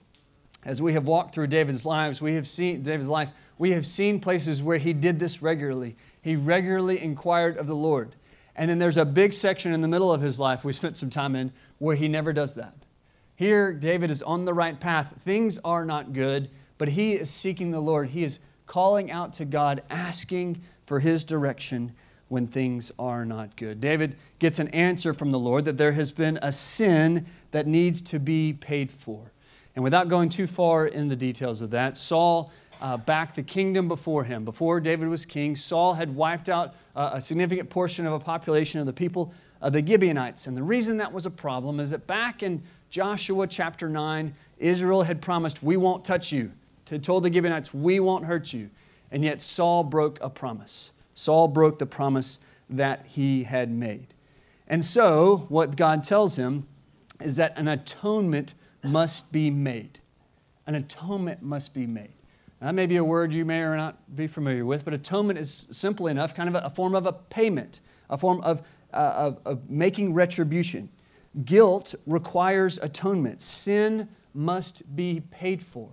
As 0.64 0.82
we 0.82 0.92
have 0.94 1.06
walked 1.06 1.34
through 1.34 1.46
David's 1.46 1.86
lives, 1.86 2.20
we 2.20 2.34
have 2.34 2.48
seen 2.48 2.82
David's 2.82 3.08
life, 3.08 3.30
we 3.58 3.72
have 3.72 3.86
seen 3.86 4.20
places 4.20 4.62
where 4.62 4.78
he 4.78 4.92
did 4.92 5.18
this 5.18 5.40
regularly. 5.40 5.96
He 6.22 6.36
regularly 6.36 7.00
inquired 7.00 7.56
of 7.56 7.66
the 7.66 7.76
Lord. 7.76 8.14
And 8.56 8.68
then 8.68 8.78
there's 8.78 8.96
a 8.96 9.04
big 9.04 9.32
section 9.32 9.72
in 9.72 9.80
the 9.80 9.88
middle 9.88 10.12
of 10.12 10.20
his 10.20 10.38
life 10.40 10.64
we 10.64 10.72
spent 10.72 10.96
some 10.96 11.10
time 11.10 11.36
in 11.36 11.52
where 11.78 11.96
he 11.96 12.08
never 12.08 12.32
does 12.32 12.54
that. 12.54 12.74
Here, 13.36 13.72
David 13.72 14.10
is 14.10 14.22
on 14.22 14.44
the 14.44 14.54
right 14.54 14.78
path. 14.78 15.12
Things 15.24 15.58
are 15.64 15.84
not 15.84 16.12
good 16.12 16.50
but 16.78 16.88
he 16.88 17.14
is 17.14 17.30
seeking 17.30 17.70
the 17.70 17.80
Lord. 17.80 18.08
He 18.08 18.24
is 18.24 18.38
calling 18.66 19.10
out 19.10 19.32
to 19.34 19.44
God, 19.44 19.82
asking 19.90 20.62
for 20.84 21.00
his 21.00 21.24
direction 21.24 21.92
when 22.28 22.46
things 22.46 22.90
are 22.98 23.24
not 23.24 23.56
good. 23.56 23.80
David 23.80 24.16
gets 24.38 24.58
an 24.58 24.68
answer 24.68 25.14
from 25.14 25.30
the 25.30 25.38
Lord 25.38 25.64
that 25.64 25.76
there 25.76 25.92
has 25.92 26.10
been 26.10 26.38
a 26.42 26.50
sin 26.50 27.26
that 27.52 27.66
needs 27.66 28.02
to 28.02 28.18
be 28.18 28.52
paid 28.52 28.90
for. 28.90 29.32
And 29.74 29.84
without 29.84 30.08
going 30.08 30.28
too 30.28 30.46
far 30.46 30.86
in 30.86 31.08
the 31.08 31.16
details 31.16 31.60
of 31.60 31.70
that, 31.70 31.96
Saul 31.96 32.50
uh, 32.80 32.96
back 32.96 33.34
the 33.34 33.42
kingdom 33.42 33.88
before 33.88 34.24
him. 34.24 34.44
Before 34.44 34.80
David 34.80 35.08
was 35.08 35.24
king, 35.24 35.54
Saul 35.54 35.94
had 35.94 36.14
wiped 36.14 36.48
out 36.48 36.74
uh, 36.94 37.10
a 37.14 37.20
significant 37.20 37.70
portion 37.70 38.06
of 38.06 38.12
a 38.12 38.20
population 38.20 38.80
of 38.80 38.86
the 38.86 38.92
people 38.92 39.32
of 39.60 39.72
the 39.72 39.86
Gibeonites. 39.86 40.46
And 40.46 40.56
the 40.56 40.62
reason 40.62 40.96
that 40.98 41.12
was 41.12 41.26
a 41.26 41.30
problem 41.30 41.80
is 41.80 41.90
that 41.90 42.06
back 42.06 42.42
in 42.42 42.62
Joshua 42.90 43.46
chapter 43.46 43.88
9, 43.88 44.34
Israel 44.58 45.02
had 45.02 45.20
promised, 45.20 45.62
We 45.62 45.76
won't 45.76 46.04
touch 46.04 46.32
you. 46.32 46.52
Had 46.90 47.02
told 47.02 47.24
the 47.24 47.32
Gibeonites, 47.32 47.72
We 47.72 48.00
won't 48.00 48.24
hurt 48.24 48.52
you. 48.52 48.70
And 49.10 49.24
yet 49.24 49.40
Saul 49.40 49.84
broke 49.84 50.18
a 50.20 50.28
promise. 50.28 50.92
Saul 51.16 51.48
broke 51.48 51.78
the 51.78 51.86
promise 51.86 52.38
that 52.68 53.06
he 53.06 53.44
had 53.44 53.70
made. 53.70 54.12
And 54.68 54.84
so, 54.84 55.46
what 55.48 55.74
God 55.74 56.04
tells 56.04 56.36
him 56.36 56.66
is 57.20 57.36
that 57.36 57.56
an 57.56 57.68
atonement 57.68 58.52
must 58.84 59.32
be 59.32 59.50
made. 59.50 59.98
An 60.66 60.74
atonement 60.74 61.40
must 61.40 61.72
be 61.72 61.86
made. 61.86 62.12
That 62.60 62.74
may 62.74 62.84
be 62.84 62.96
a 62.96 63.04
word 63.04 63.32
you 63.32 63.46
may 63.46 63.60
or 63.60 63.76
not 63.76 64.14
be 64.14 64.26
familiar 64.26 64.66
with, 64.66 64.84
but 64.84 64.92
atonement 64.92 65.38
is 65.38 65.66
simply 65.70 66.10
enough 66.10 66.34
kind 66.34 66.50
of 66.50 66.54
a, 66.54 66.66
a 66.66 66.70
form 66.70 66.94
of 66.94 67.06
a 67.06 67.12
payment, 67.12 67.80
a 68.10 68.18
form 68.18 68.42
of, 68.42 68.62
uh, 68.92 68.96
of, 68.96 69.38
of 69.46 69.70
making 69.70 70.12
retribution. 70.12 70.90
Guilt 71.46 71.94
requires 72.04 72.78
atonement. 72.82 73.40
Sin 73.40 74.08
must 74.34 74.94
be 74.94 75.22
paid 75.30 75.62
for. 75.62 75.88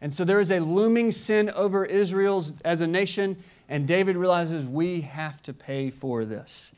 And 0.00 0.12
so 0.12 0.24
there 0.24 0.40
is 0.40 0.50
a 0.50 0.60
looming 0.60 1.10
sin 1.10 1.50
over 1.50 1.84
Israel 1.84 2.44
as 2.64 2.80
a 2.80 2.86
nation, 2.86 3.36
and 3.68 3.86
David 3.86 4.16
realizes 4.16 4.64
we 4.64 5.02
have 5.02 5.42
to 5.42 5.52
pay 5.52 5.90
for 5.90 6.24
this. 6.24 6.70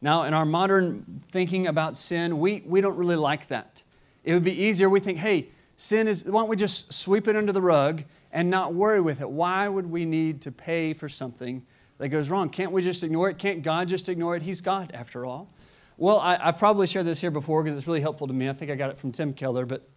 Now, 0.00 0.24
in 0.24 0.34
our 0.34 0.44
modern 0.44 1.22
thinking 1.32 1.66
about 1.66 1.96
sin, 1.96 2.38
we, 2.38 2.62
we 2.66 2.80
don't 2.80 2.96
really 2.96 3.16
like 3.16 3.48
that. 3.48 3.82
It 4.22 4.34
would 4.34 4.44
be 4.44 4.52
easier, 4.52 4.90
we 4.90 5.00
think, 5.00 5.18
hey, 5.18 5.48
sin 5.76 6.08
is, 6.08 6.24
why 6.24 6.42
don't 6.42 6.48
we 6.48 6.56
just 6.56 6.92
sweep 6.92 7.28
it 7.28 7.36
under 7.36 7.52
the 7.52 7.62
rug 7.62 8.04
and 8.32 8.50
not 8.50 8.74
worry 8.74 9.00
with 9.00 9.20
it. 9.20 9.30
Why 9.30 9.68
would 9.68 9.90
we 9.90 10.04
need 10.04 10.42
to 10.42 10.52
pay 10.52 10.92
for 10.92 11.08
something 11.08 11.64
that 11.98 12.08
goes 12.08 12.28
wrong? 12.28 12.50
Can't 12.50 12.72
we 12.72 12.82
just 12.82 13.02
ignore 13.02 13.30
it? 13.30 13.38
Can't 13.38 13.62
God 13.62 13.88
just 13.88 14.08
ignore 14.08 14.36
it? 14.36 14.42
He's 14.42 14.60
God, 14.60 14.90
after 14.92 15.24
all. 15.24 15.48
Well, 15.96 16.18
I, 16.18 16.36
have 16.46 16.58
probably 16.58 16.86
shared 16.86 17.06
this 17.06 17.20
here 17.20 17.30
before 17.30 17.62
because 17.62 17.78
it's 17.78 17.86
really 17.86 18.00
helpful 18.00 18.26
to 18.26 18.32
me. 18.32 18.48
I 18.48 18.52
think 18.52 18.70
I 18.70 18.74
got 18.74 18.90
it 18.90 18.98
from 18.98 19.12
Tim 19.12 19.32
Keller. 19.32 19.64
But 19.64 19.88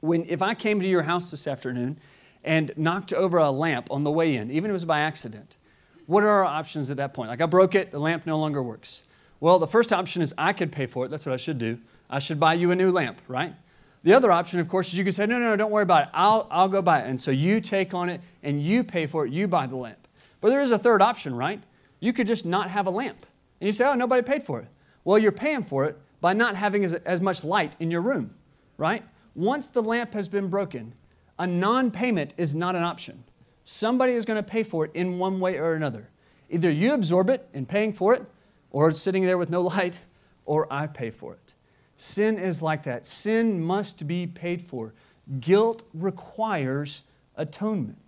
when, 0.00 0.24
if 0.28 0.40
I 0.40 0.54
came 0.54 0.80
to 0.80 0.88
your 0.88 1.02
house 1.02 1.30
this 1.30 1.46
afternoon 1.46 1.98
and 2.42 2.72
knocked 2.76 3.12
over 3.12 3.38
a 3.38 3.50
lamp 3.50 3.88
on 3.90 4.04
the 4.04 4.10
way 4.10 4.36
in, 4.36 4.50
even 4.50 4.64
if 4.64 4.70
it 4.70 4.72
was 4.72 4.84
by 4.84 5.00
accident, 5.00 5.56
what 6.06 6.22
are 6.22 6.28
our 6.28 6.44
options 6.44 6.90
at 6.90 6.96
that 6.98 7.14
point? 7.14 7.28
Like 7.28 7.40
I 7.40 7.46
broke 7.46 7.74
it, 7.74 7.90
the 7.90 7.98
lamp 7.98 8.26
no 8.26 8.38
longer 8.38 8.62
works. 8.62 9.02
Well, 9.40 9.58
the 9.58 9.66
first 9.66 9.92
option 9.92 10.22
is 10.22 10.32
I 10.38 10.52
could 10.52 10.72
pay 10.72 10.86
for 10.86 11.04
it. 11.04 11.10
That's 11.10 11.26
what 11.26 11.32
I 11.32 11.36
should 11.36 11.58
do. 11.58 11.78
I 12.08 12.18
should 12.18 12.38
buy 12.38 12.54
you 12.54 12.70
a 12.70 12.76
new 12.76 12.90
lamp, 12.90 13.18
right? 13.28 13.54
The 14.02 14.12
other 14.12 14.30
option, 14.30 14.60
of 14.60 14.68
course, 14.68 14.88
is 14.88 14.98
you 14.98 15.04
can 15.04 15.12
say, 15.12 15.26
no, 15.26 15.38
no, 15.38 15.50
no, 15.50 15.56
don't 15.56 15.70
worry 15.70 15.82
about 15.82 16.04
it. 16.04 16.08
I'll, 16.12 16.46
I'll 16.50 16.68
go 16.68 16.82
buy 16.82 17.00
it. 17.00 17.08
And 17.08 17.18
so 17.18 17.30
you 17.30 17.60
take 17.60 17.94
on 17.94 18.10
it 18.10 18.20
and 18.42 18.62
you 18.62 18.84
pay 18.84 19.06
for 19.06 19.26
it, 19.26 19.32
you 19.32 19.48
buy 19.48 19.66
the 19.66 19.76
lamp. 19.76 20.06
But 20.40 20.50
there 20.50 20.60
is 20.60 20.70
a 20.70 20.78
third 20.78 21.00
option, 21.00 21.34
right? 21.34 21.62
You 22.00 22.12
could 22.12 22.26
just 22.26 22.44
not 22.44 22.70
have 22.70 22.86
a 22.86 22.90
lamp. 22.90 23.24
And 23.60 23.66
you 23.66 23.72
say, 23.72 23.86
oh, 23.86 23.94
nobody 23.94 24.22
paid 24.22 24.42
for 24.42 24.60
it. 24.60 24.68
Well, 25.04 25.18
you're 25.18 25.32
paying 25.32 25.64
for 25.64 25.86
it 25.86 25.98
by 26.20 26.34
not 26.34 26.54
having 26.54 26.84
as, 26.84 26.92
as 26.92 27.22
much 27.22 27.44
light 27.44 27.76
in 27.80 27.90
your 27.90 28.02
room, 28.02 28.34
right? 28.76 29.02
Once 29.34 29.68
the 29.68 29.82
lamp 29.82 30.12
has 30.12 30.28
been 30.28 30.48
broken, 30.48 30.92
a 31.38 31.46
non 31.46 31.90
payment 31.90 32.34
is 32.36 32.54
not 32.54 32.76
an 32.76 32.82
option. 32.82 33.24
Somebody 33.64 34.12
is 34.12 34.24
going 34.24 34.42
to 34.42 34.48
pay 34.48 34.62
for 34.62 34.84
it 34.84 34.90
in 34.94 35.18
one 35.18 35.40
way 35.40 35.58
or 35.58 35.74
another. 35.74 36.08
Either 36.50 36.70
you 36.70 36.92
absorb 36.92 37.30
it 37.30 37.48
in 37.54 37.66
paying 37.66 37.92
for 37.92 38.14
it, 38.14 38.24
or 38.70 38.90
sitting 38.90 39.24
there 39.24 39.38
with 39.38 39.50
no 39.50 39.60
light, 39.74 39.98
or 40.44 40.70
I 40.72 40.86
pay 40.86 41.10
for 41.10 41.32
it. 41.32 41.52
Sin 41.96 42.38
is 42.38 42.60
like 42.60 42.82
that. 42.84 43.06
Sin 43.06 43.62
must 43.62 44.06
be 44.06 44.26
paid 44.26 44.62
for. 44.62 44.92
Guilt 45.40 45.84
requires 45.94 47.02
atonement. 47.36 47.98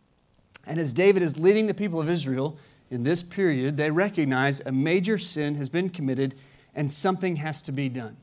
And 0.66 0.80
as 0.80 0.92
David 0.92 1.22
is 1.22 1.38
leading 1.38 1.66
the 1.66 1.74
people 1.74 2.00
of 2.00 2.08
Israel 2.10 2.58
in 2.90 3.04
this 3.04 3.22
period, 3.22 3.76
they 3.76 3.90
recognize 3.90 4.60
a 4.66 4.72
major 4.72 5.16
sin 5.16 5.54
has 5.54 5.68
been 5.68 5.88
committed 5.88 6.34
and 6.74 6.90
something 6.90 7.36
has 7.36 7.62
to 7.62 7.72
be 7.72 7.88
done. 7.88 8.16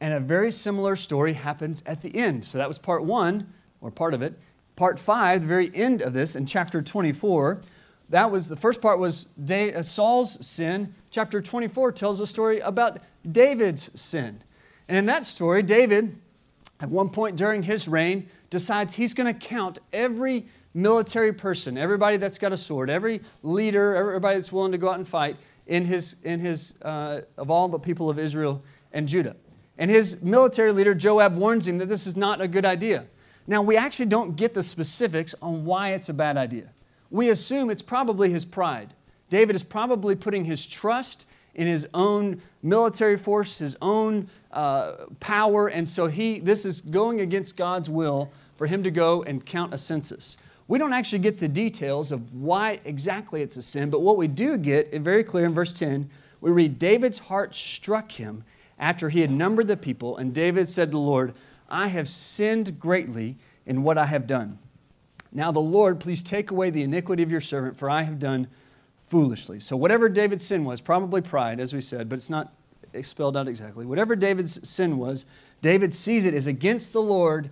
And 0.00 0.12
a 0.12 0.20
very 0.20 0.50
similar 0.50 0.96
story 0.96 1.32
happens 1.32 1.82
at 1.86 2.02
the 2.02 2.14
end. 2.16 2.44
So 2.44 2.58
that 2.58 2.68
was 2.68 2.76
part 2.76 3.04
one, 3.04 3.52
or 3.80 3.90
part 3.90 4.14
of 4.14 4.22
it. 4.22 4.38
Part 4.76 4.98
five, 4.98 5.42
the 5.42 5.46
very 5.46 5.70
end 5.74 6.02
of 6.02 6.12
this, 6.12 6.34
in 6.34 6.46
chapter 6.46 6.80
24, 6.80 7.60
that 8.08 8.30
was 8.30 8.48
the 8.48 8.56
first 8.56 8.80
part 8.80 8.98
was 8.98 9.26
uh, 9.50 9.82
Saul's 9.82 10.44
sin. 10.46 10.94
Chapter 11.10 11.40
24 11.40 11.92
tells 11.92 12.20
a 12.20 12.26
story 12.26 12.60
about 12.60 12.98
David's 13.30 13.90
sin. 13.98 14.42
And 14.88 14.96
in 14.96 15.06
that 15.06 15.24
story, 15.24 15.62
David, 15.62 16.18
at 16.80 16.90
one 16.90 17.08
point 17.08 17.36
during 17.36 17.62
his 17.62 17.88
reign, 17.88 18.28
decides 18.50 18.94
he's 18.94 19.14
going 19.14 19.32
to 19.32 19.46
count 19.46 19.78
every 19.92 20.46
military 20.74 21.32
person, 21.32 21.78
everybody 21.78 22.16
that's 22.16 22.38
got 22.38 22.52
a 22.52 22.56
sword, 22.56 22.90
every 22.90 23.22
leader, 23.42 23.94
everybody 23.94 24.36
that's 24.36 24.52
willing 24.52 24.72
to 24.72 24.78
go 24.78 24.90
out 24.90 24.96
and 24.96 25.08
fight 25.08 25.36
in 25.66 25.84
his, 25.84 26.16
in 26.22 26.40
his 26.40 26.74
uh, 26.82 27.20
of 27.36 27.50
all 27.50 27.68
the 27.68 27.78
people 27.78 28.10
of 28.10 28.18
Israel 28.18 28.62
and 28.92 29.08
Judah. 29.08 29.36
And 29.78 29.90
his 29.90 30.20
military 30.20 30.72
leader, 30.72 30.94
Joab, 30.94 31.36
warns 31.36 31.66
him 31.66 31.78
that 31.78 31.88
this 31.88 32.06
is 32.06 32.16
not 32.16 32.40
a 32.40 32.48
good 32.48 32.66
idea. 32.66 33.06
Now, 33.46 33.62
we 33.62 33.76
actually 33.76 34.06
don't 34.06 34.36
get 34.36 34.54
the 34.54 34.62
specifics 34.62 35.34
on 35.42 35.64
why 35.64 35.90
it's 35.94 36.08
a 36.08 36.14
bad 36.14 36.36
idea. 36.36 36.68
We 37.10 37.30
assume 37.30 37.70
it's 37.70 37.82
probably 37.82 38.30
his 38.30 38.44
pride. 38.44 38.94
David 39.30 39.56
is 39.56 39.62
probably 39.62 40.14
putting 40.14 40.44
his 40.44 40.64
trust 40.66 41.26
in 41.54 41.66
his 41.66 41.86
own 41.92 42.40
military 42.62 43.16
force, 43.16 43.58
his 43.58 43.76
own 43.82 44.28
uh, 44.52 44.92
power, 45.20 45.68
and 45.68 45.86
so 45.86 46.06
he, 46.06 46.38
this 46.38 46.64
is 46.64 46.80
going 46.80 47.20
against 47.20 47.56
God's 47.56 47.90
will 47.90 48.30
for 48.56 48.66
him 48.66 48.82
to 48.82 48.90
go 48.90 49.22
and 49.24 49.44
count 49.44 49.74
a 49.74 49.78
census. 49.78 50.36
We 50.68 50.78
don't 50.78 50.92
actually 50.92 51.18
get 51.18 51.40
the 51.40 51.48
details 51.48 52.12
of 52.12 52.32
why 52.32 52.80
exactly 52.84 53.42
it's 53.42 53.56
a 53.56 53.62
sin, 53.62 53.90
but 53.90 54.00
what 54.00 54.16
we 54.16 54.28
do 54.28 54.56
get, 54.56 54.92
very 54.94 55.24
clear 55.24 55.44
in 55.44 55.52
verse 55.52 55.72
10, 55.72 56.08
we 56.40 56.50
read 56.50 56.78
David's 56.78 57.18
heart 57.18 57.54
struck 57.54 58.12
him 58.12 58.44
after 58.78 59.08
he 59.08 59.20
had 59.20 59.30
numbered 59.30 59.68
the 59.68 59.76
people, 59.76 60.16
and 60.16 60.32
David 60.32 60.68
said 60.68 60.88
to 60.88 60.92
the 60.92 60.98
Lord, 60.98 61.34
I 61.72 61.88
have 61.88 62.08
sinned 62.08 62.78
greatly 62.78 63.36
in 63.66 63.82
what 63.82 63.98
I 63.98 64.06
have 64.06 64.26
done. 64.26 64.58
Now, 65.32 65.50
the 65.50 65.60
Lord, 65.60 65.98
please 65.98 66.22
take 66.22 66.50
away 66.50 66.68
the 66.68 66.82
iniquity 66.82 67.22
of 67.22 67.32
your 67.32 67.40
servant, 67.40 67.76
for 67.76 67.88
I 67.88 68.02
have 68.02 68.18
done 68.18 68.46
foolishly. 68.98 69.58
So, 69.58 69.76
whatever 69.76 70.10
David's 70.10 70.44
sin 70.44 70.64
was, 70.64 70.82
probably 70.82 71.22
pride, 71.22 71.58
as 71.58 71.72
we 71.72 71.80
said, 71.80 72.08
but 72.08 72.16
it's 72.16 72.28
not 72.28 72.52
spelled 73.00 73.36
out 73.36 73.48
exactly. 73.48 73.86
Whatever 73.86 74.14
David's 74.14 74.68
sin 74.68 74.98
was, 74.98 75.24
David 75.62 75.94
sees 75.94 76.26
it 76.26 76.34
as 76.34 76.46
against 76.46 76.92
the 76.92 77.00
Lord 77.00 77.50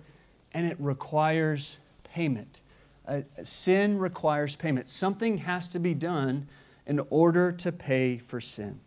and 0.53 0.67
it 0.67 0.77
requires 0.79 1.77
payment. 2.03 2.61
Uh, 3.07 3.21
sin 3.43 3.97
requires 3.97 4.55
payment. 4.55 4.87
Something 4.87 5.39
has 5.39 5.67
to 5.69 5.79
be 5.79 5.95
done 5.95 6.47
in 6.85 6.99
order 7.09 7.51
to 7.53 7.71
pay 7.71 8.17
for 8.17 8.39
sin. 8.39 8.79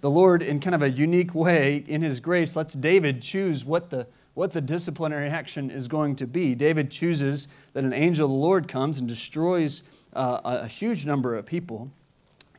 The 0.00 0.10
Lord, 0.10 0.42
in 0.42 0.60
kind 0.60 0.74
of 0.74 0.82
a 0.82 0.90
unique 0.90 1.34
way, 1.34 1.84
in 1.86 2.02
His 2.02 2.20
grace, 2.20 2.56
lets 2.56 2.72
David 2.72 3.22
choose 3.22 3.64
what 3.64 3.90
the, 3.90 4.06
what 4.34 4.52
the 4.52 4.60
disciplinary 4.60 5.28
action 5.28 5.70
is 5.70 5.88
going 5.88 6.16
to 6.16 6.26
be. 6.26 6.54
David 6.54 6.90
chooses 6.90 7.48
that 7.72 7.84
an 7.84 7.92
angel 7.92 8.26
of 8.26 8.30
the 8.30 8.36
Lord 8.36 8.68
comes 8.68 8.98
and 8.98 9.08
destroys 9.08 9.82
uh, 10.12 10.40
a 10.44 10.66
huge 10.66 11.06
number 11.06 11.34
of 11.36 11.46
people 11.46 11.90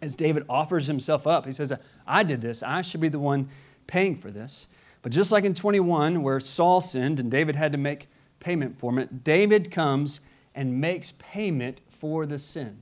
as 0.01 0.15
David 0.15 0.44
offers 0.50 0.88
himself 0.88 1.27
up. 1.27 1.46
He 1.46 1.53
says, 1.53 1.74
I 2.08 2.24
did 2.24 2.41
this. 2.41 2.63
I 2.63 2.82
should 2.82 3.01
be 3.01 3.10
the 3.10 3.20
one 3.20 3.50
paying 3.88 4.17
for 4.17 4.32
this. 4.32 4.67
But 5.01 5.12
just 5.12 5.32
like 5.32 5.44
in 5.44 5.53
21, 5.53 6.24
where 6.24 6.39
Saul 6.39 6.82
sinned 6.82 7.20
and 7.20 7.29
David 7.29 7.55
had 7.55 7.72
to 7.74 7.77
make 7.77 8.08
payment 8.39 8.77
for 8.77 8.98
it, 9.00 9.24
David 9.24 9.72
comes 9.72 10.20
and 10.53 10.79
makes 10.79 11.13
payment 11.20 11.82
for 12.00 12.25
the 12.25 12.39
sin. 12.39 12.82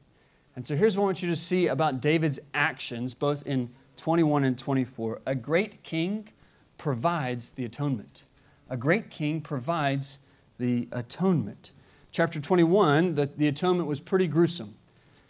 And 0.56 0.66
so 0.66 0.76
here's 0.76 0.96
what 0.96 1.04
I 1.04 1.06
want 1.08 1.24
you 1.24 1.30
to 1.30 1.36
see 1.36 1.68
about 1.68 2.00
David's 2.00 2.40
actions, 2.54 3.14
both 3.14 3.46
in 3.48 3.70
21 3.98 4.44
and 4.44 4.58
24. 4.58 5.22
A 5.26 5.36
great 5.36 5.82
king 5.84 6.30
provides 6.78 7.52
the 7.52 7.66
atonement. 7.66 8.24
A 8.70 8.78
great 8.78 9.10
king 9.10 9.42
provides 9.42 10.20
the 10.58 10.88
atonement. 10.92 11.72
Chapter 12.12 12.40
21, 12.40 13.16
the, 13.16 13.30
the 13.36 13.48
atonement 13.48 13.88
was 13.88 14.00
pretty 14.00 14.28
gruesome. 14.28 14.76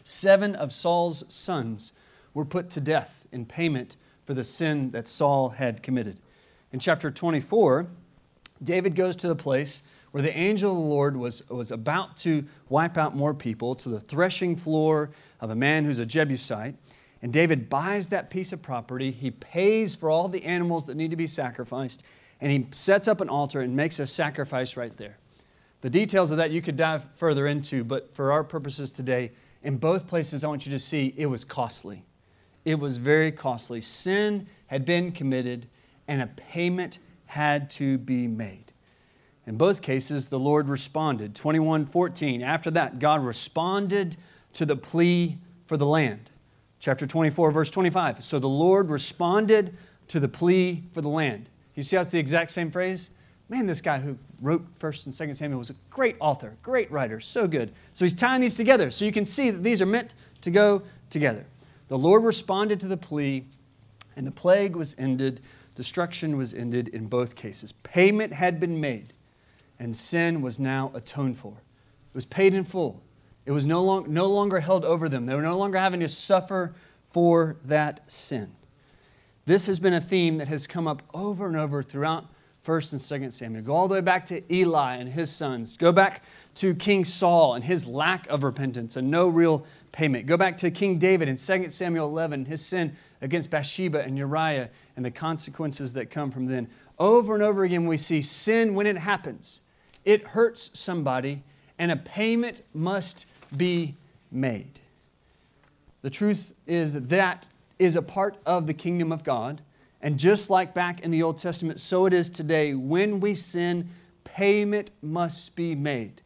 Seven 0.03 0.55
of 0.55 0.73
Saul's 0.73 1.23
sons 1.29 1.93
were 2.33 2.45
put 2.45 2.69
to 2.71 2.81
death 2.81 3.25
in 3.31 3.45
payment 3.45 3.95
for 4.25 4.33
the 4.33 4.43
sin 4.43 4.91
that 4.91 5.07
Saul 5.07 5.49
had 5.49 5.81
committed. 5.81 6.19
In 6.71 6.79
chapter 6.79 7.09
24, 7.09 7.87
David 8.63 8.95
goes 8.95 9.15
to 9.17 9.27
the 9.27 9.35
place 9.35 9.81
where 10.11 10.23
the 10.23 10.35
angel 10.37 10.71
of 10.71 10.77
the 10.77 10.83
Lord 10.83 11.17
was, 11.17 11.47
was 11.49 11.71
about 11.71 12.17
to 12.17 12.45
wipe 12.69 12.97
out 12.97 13.15
more 13.15 13.33
people, 13.33 13.75
to 13.75 13.89
the 13.89 13.99
threshing 13.99 14.55
floor 14.55 15.09
of 15.41 15.49
a 15.49 15.55
man 15.55 15.85
who's 15.85 15.99
a 15.99 16.05
Jebusite. 16.05 16.75
And 17.21 17.33
David 17.33 17.69
buys 17.69 18.09
that 18.09 18.29
piece 18.29 18.51
of 18.53 18.61
property. 18.61 19.11
He 19.11 19.31
pays 19.31 19.95
for 19.95 20.09
all 20.09 20.27
the 20.27 20.43
animals 20.43 20.85
that 20.85 20.95
need 20.95 21.09
to 21.11 21.17
be 21.17 21.27
sacrificed. 21.27 22.03
And 22.43 22.51
he 22.51 22.67
sets 22.71 23.07
up 23.07 23.21
an 23.21 23.29
altar 23.29 23.61
and 23.61 23.73
makes 23.73 23.99
a 23.99 24.05
sacrifice 24.05 24.75
right 24.75 24.95
there. 24.97 25.17
The 25.79 25.89
details 25.89 26.29
of 26.29 26.35
that 26.35 26.51
you 26.51 26.61
could 26.61 26.75
dive 26.75 27.05
further 27.13 27.47
into, 27.47 27.85
but 27.85 28.13
for 28.13 28.33
our 28.33 28.43
purposes 28.43 28.91
today, 28.91 29.31
in 29.63 29.77
both 29.77 30.07
places, 30.07 30.43
I 30.43 30.49
want 30.49 30.65
you 30.65 30.71
to 30.73 30.79
see 30.79 31.13
it 31.15 31.27
was 31.27 31.45
costly. 31.45 32.03
It 32.65 32.75
was 32.75 32.97
very 32.97 33.31
costly. 33.31 33.79
Sin 33.79 34.47
had 34.67 34.83
been 34.83 35.13
committed, 35.13 35.67
and 36.09 36.21
a 36.21 36.27
payment 36.27 36.99
had 37.27 37.69
to 37.71 37.97
be 37.97 38.27
made. 38.27 38.73
In 39.47 39.55
both 39.55 39.81
cases, 39.81 40.25
the 40.25 40.37
Lord 40.37 40.67
responded. 40.67 41.35
21:14. 41.35 42.43
After 42.43 42.69
that, 42.71 42.99
God 42.99 43.23
responded 43.23 44.17
to 44.51 44.65
the 44.65 44.75
plea 44.75 45.37
for 45.65 45.77
the 45.77 45.85
land. 45.85 46.29
Chapter 46.79 47.07
24, 47.07 47.51
verse 47.51 47.69
25. 47.69 48.21
So 48.21 48.37
the 48.37 48.49
Lord 48.49 48.89
responded 48.89 49.77
to 50.09 50.19
the 50.19 50.27
plea 50.27 50.83
for 50.93 50.99
the 50.99 51.07
land. 51.07 51.47
You 51.75 51.83
see 51.83 51.95
how 51.95 52.01
it's 52.01 52.11
the 52.11 52.19
exact 52.19 52.51
same 52.51 52.71
phrase? 52.71 53.09
Man, 53.49 53.65
this 53.67 53.81
guy 53.81 53.99
who 53.99 54.17
wrote 54.41 54.65
1st 54.79 55.05
and 55.05 55.13
2nd 55.13 55.35
Samuel 55.35 55.59
was 55.59 55.69
a 55.69 55.75
great 55.89 56.15
author, 56.19 56.55
great 56.63 56.89
writer, 56.91 57.19
so 57.19 57.47
good. 57.47 57.71
So 57.93 58.05
he's 58.05 58.13
tying 58.13 58.41
these 58.41 58.55
together 58.55 58.89
so 58.89 59.05
you 59.05 59.11
can 59.11 59.25
see 59.25 59.49
that 59.49 59.63
these 59.63 59.81
are 59.81 59.85
meant 59.85 60.13
to 60.41 60.51
go 60.51 60.81
together. 61.09 61.45
The 61.89 61.97
Lord 61.97 62.23
responded 62.23 62.79
to 62.79 62.87
the 62.87 62.97
plea, 62.97 63.45
and 64.15 64.25
the 64.25 64.31
plague 64.31 64.75
was 64.75 64.95
ended, 64.97 65.41
destruction 65.75 66.37
was 66.37 66.53
ended 66.53 66.87
in 66.89 67.07
both 67.07 67.35
cases. 67.35 67.73
Payment 67.83 68.33
had 68.33 68.59
been 68.59 68.79
made, 68.79 69.13
and 69.79 69.95
sin 69.95 70.41
was 70.41 70.59
now 70.59 70.91
atoned 70.93 71.37
for. 71.37 71.51
It 71.51 72.15
was 72.15 72.25
paid 72.25 72.53
in 72.53 72.63
full. 72.63 73.01
It 73.45 73.51
was 73.51 73.65
no, 73.65 73.83
long, 73.83 74.11
no 74.11 74.27
longer 74.27 74.61
held 74.61 74.85
over 74.85 75.09
them. 75.09 75.25
They 75.25 75.35
were 75.35 75.41
no 75.41 75.57
longer 75.57 75.77
having 75.77 75.99
to 75.99 76.09
suffer 76.09 76.73
for 77.05 77.57
that 77.65 78.09
sin. 78.09 78.51
This 79.45 79.65
has 79.67 79.79
been 79.79 79.93
a 79.93 80.01
theme 80.01 80.37
that 80.37 80.47
has 80.47 80.67
come 80.67 80.87
up 80.87 81.01
over 81.13 81.47
and 81.47 81.57
over 81.57 81.83
throughout 81.83 82.25
1st 82.65 82.93
and 82.93 83.01
2nd 83.01 83.33
Samuel. 83.33 83.63
Go 83.63 83.75
all 83.75 83.89
the 83.89 83.95
way 83.95 84.01
back 84.01 84.25
to 84.27 84.41
Eli 84.53 84.95
and 84.95 85.09
his 85.09 85.29
sons. 85.29 85.75
Go 85.75 85.91
back 85.91 86.23
to 86.55 86.73
King 86.73 87.03
Saul 87.03 87.55
and 87.55 87.63
his 87.63 87.85
lack 87.85 88.25
of 88.29 88.43
repentance 88.43 88.95
and 88.95 89.11
no 89.11 89.27
real 89.27 89.65
payment. 89.91 90.27
Go 90.27 90.37
back 90.37 90.55
to 90.59 90.71
King 90.71 90.97
David 90.97 91.27
in 91.27 91.35
2 91.35 91.69
Samuel 91.69 92.07
11, 92.07 92.45
his 92.45 92.65
sin 92.65 92.95
against 93.21 93.49
Bathsheba 93.49 94.01
and 94.01 94.17
Uriah 94.17 94.69
and 94.95 95.03
the 95.03 95.11
consequences 95.11 95.91
that 95.93 96.09
come 96.09 96.31
from 96.31 96.45
then. 96.45 96.69
Over 96.97 97.33
and 97.33 97.43
over 97.43 97.65
again, 97.65 97.85
we 97.85 97.97
see 97.97 98.21
sin 98.21 98.73
when 98.75 98.87
it 98.87 98.97
happens. 98.97 99.59
It 100.05 100.27
hurts 100.27 100.71
somebody, 100.73 101.43
and 101.77 101.91
a 101.91 101.97
payment 101.97 102.61
must 102.73 103.25
be 103.55 103.95
made. 104.31 104.79
The 106.01 106.09
truth 106.09 106.53
is 106.65 106.93
that 106.93 107.09
that 107.09 107.45
is 107.79 107.95
a 107.95 108.01
part 108.01 108.37
of 108.45 108.67
the 108.67 108.73
kingdom 108.73 109.11
of 109.11 109.23
God. 109.23 109.61
And 110.01 110.17
just 110.17 110.49
like 110.49 110.73
back 110.73 110.99
in 110.99 111.11
the 111.11 111.23
Old 111.23 111.37
Testament, 111.37 111.79
so 111.79 112.05
it 112.05 112.13
is 112.13 112.29
today. 112.29 112.73
When 112.73 113.19
we 113.19 113.35
sin, 113.35 113.89
payment 114.23 114.91
must 115.01 115.55
be 115.55 115.75
made. 115.75 116.21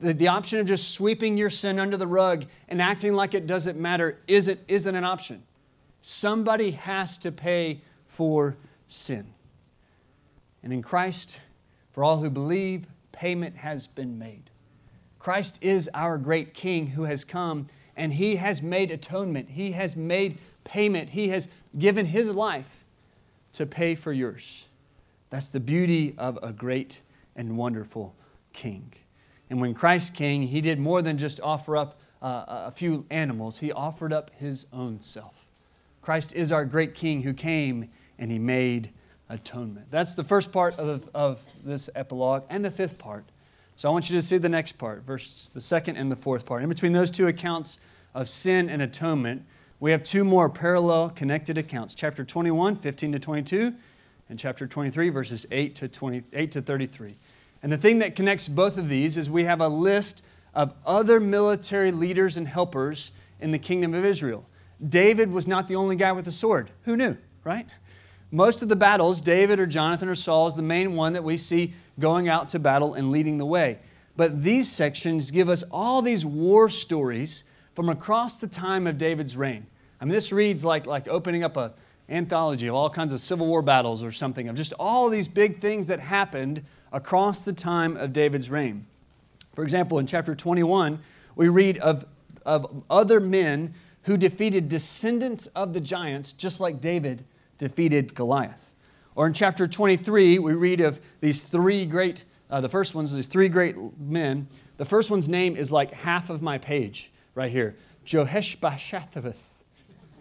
The, 0.00 0.14
the 0.14 0.28
option 0.28 0.60
of 0.60 0.66
just 0.66 0.92
sweeping 0.92 1.36
your 1.36 1.50
sin 1.50 1.78
under 1.80 1.96
the 1.96 2.06
rug 2.06 2.44
and 2.68 2.80
acting 2.80 3.14
like 3.14 3.34
it 3.34 3.46
doesn't 3.46 3.78
matter 3.78 4.18
isn't, 4.28 4.60
isn't 4.68 4.94
an 4.94 5.04
option. 5.04 5.42
Somebody 6.00 6.70
has 6.72 7.18
to 7.18 7.32
pay 7.32 7.80
for 8.06 8.56
sin. 8.86 9.26
And 10.62 10.72
in 10.72 10.82
Christ, 10.82 11.38
for 11.92 12.04
all 12.04 12.18
who 12.18 12.30
believe, 12.30 12.86
payment 13.10 13.56
has 13.56 13.88
been 13.88 14.18
made. 14.18 14.50
Christ 15.18 15.58
is 15.60 15.90
our 15.92 16.16
great 16.18 16.54
King 16.54 16.86
who 16.86 17.04
has 17.04 17.24
come 17.24 17.66
and 17.96 18.12
he 18.12 18.36
has 18.36 18.62
made 18.62 18.92
atonement. 18.92 19.50
He 19.50 19.72
has 19.72 19.96
made 19.96 20.38
payment. 20.68 21.10
He 21.10 21.30
has 21.30 21.48
given 21.76 22.06
his 22.06 22.30
life 22.30 22.84
to 23.54 23.66
pay 23.66 23.94
for 23.94 24.12
yours. 24.12 24.66
That's 25.30 25.48
the 25.48 25.60
beauty 25.60 26.14
of 26.16 26.38
a 26.42 26.52
great 26.52 27.00
and 27.34 27.56
wonderful 27.56 28.14
king. 28.52 28.92
And 29.50 29.60
when 29.60 29.74
Christ 29.74 30.14
came, 30.14 30.42
he 30.42 30.60
did 30.60 30.78
more 30.78 31.02
than 31.02 31.18
just 31.18 31.40
offer 31.40 31.76
up 31.76 31.98
uh, 32.20 32.44
a 32.66 32.70
few 32.70 33.06
animals, 33.10 33.58
he 33.58 33.70
offered 33.70 34.12
up 34.12 34.30
his 34.38 34.66
own 34.72 35.00
self. 35.00 35.34
Christ 36.02 36.32
is 36.32 36.50
our 36.50 36.64
great 36.64 36.94
king 36.94 37.22
who 37.22 37.32
came 37.32 37.88
and 38.18 38.30
he 38.30 38.38
made 38.38 38.90
atonement. 39.28 39.86
That's 39.90 40.14
the 40.14 40.24
first 40.24 40.50
part 40.50 40.74
of, 40.74 41.08
of 41.14 41.40
this 41.64 41.88
epilogue. 41.94 42.42
And 42.50 42.64
the 42.64 42.70
fifth 42.70 42.98
part. 42.98 43.24
So 43.76 43.88
I 43.88 43.92
want 43.92 44.10
you 44.10 44.16
to 44.16 44.22
see 44.22 44.38
the 44.38 44.48
next 44.48 44.78
part, 44.78 45.04
verse 45.04 45.50
the 45.54 45.60
second 45.60 45.96
and 45.96 46.10
the 46.10 46.16
fourth 46.16 46.44
part. 46.44 46.62
In 46.64 46.68
between 46.68 46.92
those 46.92 47.10
two 47.10 47.28
accounts 47.28 47.78
of 48.14 48.28
sin 48.28 48.68
and 48.68 48.82
atonement, 48.82 49.44
we 49.80 49.92
have 49.92 50.02
two 50.02 50.24
more 50.24 50.48
parallel 50.48 51.10
connected 51.10 51.56
accounts 51.56 51.94
chapter 51.94 52.24
21, 52.24 52.76
15 52.76 53.12
to 53.12 53.18
22, 53.18 53.74
and 54.28 54.38
chapter 54.38 54.66
23, 54.66 55.08
verses 55.10 55.46
8 55.50 55.74
to, 55.76 55.88
28 55.88 56.52
to 56.52 56.62
33. 56.62 57.16
And 57.62 57.72
the 57.72 57.78
thing 57.78 58.00
that 58.00 58.16
connects 58.16 58.48
both 58.48 58.76
of 58.76 58.88
these 58.88 59.16
is 59.16 59.30
we 59.30 59.44
have 59.44 59.60
a 59.60 59.68
list 59.68 60.22
of 60.54 60.74
other 60.84 61.20
military 61.20 61.92
leaders 61.92 62.36
and 62.36 62.48
helpers 62.48 63.12
in 63.40 63.52
the 63.52 63.58
kingdom 63.58 63.94
of 63.94 64.04
Israel. 64.04 64.44
David 64.86 65.30
was 65.30 65.46
not 65.46 65.68
the 65.68 65.76
only 65.76 65.96
guy 65.96 66.12
with 66.12 66.26
a 66.26 66.32
sword. 66.32 66.70
Who 66.84 66.96
knew, 66.96 67.16
right? 67.44 67.66
Most 68.30 68.62
of 68.62 68.68
the 68.68 68.76
battles, 68.76 69.20
David 69.20 69.58
or 69.58 69.66
Jonathan 69.66 70.08
or 70.08 70.14
Saul 70.14 70.48
is 70.48 70.54
the 70.54 70.62
main 70.62 70.94
one 70.94 71.12
that 71.14 71.24
we 71.24 71.36
see 71.36 71.74
going 71.98 72.28
out 72.28 72.48
to 72.48 72.58
battle 72.58 72.94
and 72.94 73.10
leading 73.10 73.38
the 73.38 73.46
way. 73.46 73.78
But 74.16 74.42
these 74.42 74.70
sections 74.70 75.30
give 75.30 75.48
us 75.48 75.62
all 75.70 76.02
these 76.02 76.24
war 76.24 76.68
stories 76.68 77.44
from 77.78 77.90
across 77.90 78.38
the 78.38 78.46
time 78.48 78.88
of 78.88 78.98
David's 78.98 79.36
reign. 79.36 79.64
I 80.00 80.04
mean, 80.04 80.12
this 80.12 80.32
reads 80.32 80.64
like, 80.64 80.84
like 80.84 81.06
opening 81.06 81.44
up 81.44 81.56
an 81.56 81.70
anthology 82.08 82.66
of 82.66 82.74
all 82.74 82.90
kinds 82.90 83.12
of 83.12 83.20
Civil 83.20 83.46
War 83.46 83.62
battles 83.62 84.02
or 84.02 84.10
something, 84.10 84.48
of 84.48 84.56
just 84.56 84.72
all 84.80 85.08
these 85.08 85.28
big 85.28 85.60
things 85.60 85.86
that 85.86 86.00
happened 86.00 86.64
across 86.92 87.42
the 87.42 87.52
time 87.52 87.96
of 87.96 88.12
David's 88.12 88.50
reign. 88.50 88.84
For 89.54 89.62
example, 89.62 90.00
in 90.00 90.08
chapter 90.08 90.34
21, 90.34 90.98
we 91.36 91.50
read 91.50 91.78
of, 91.78 92.04
of 92.44 92.82
other 92.90 93.20
men 93.20 93.72
who 94.02 94.16
defeated 94.16 94.68
descendants 94.68 95.46
of 95.54 95.72
the 95.72 95.80
giants, 95.80 96.32
just 96.32 96.60
like 96.60 96.80
David 96.80 97.24
defeated 97.58 98.12
Goliath. 98.12 98.74
Or 99.14 99.28
in 99.28 99.32
chapter 99.32 99.68
23, 99.68 100.40
we 100.40 100.52
read 100.54 100.80
of 100.80 101.00
these 101.20 101.44
three 101.44 101.86
great, 101.86 102.24
uh, 102.50 102.60
the 102.60 102.68
first 102.68 102.96
one's 102.96 103.14
these 103.14 103.28
three 103.28 103.48
great 103.48 103.76
men. 104.00 104.48
The 104.78 104.84
first 104.84 105.10
one's 105.10 105.28
name 105.28 105.56
is 105.56 105.70
like 105.70 105.92
half 105.92 106.28
of 106.28 106.42
my 106.42 106.58
page 106.58 107.12
right 107.38 107.52
here, 107.52 107.76
Jehoshaphat, 108.04 109.36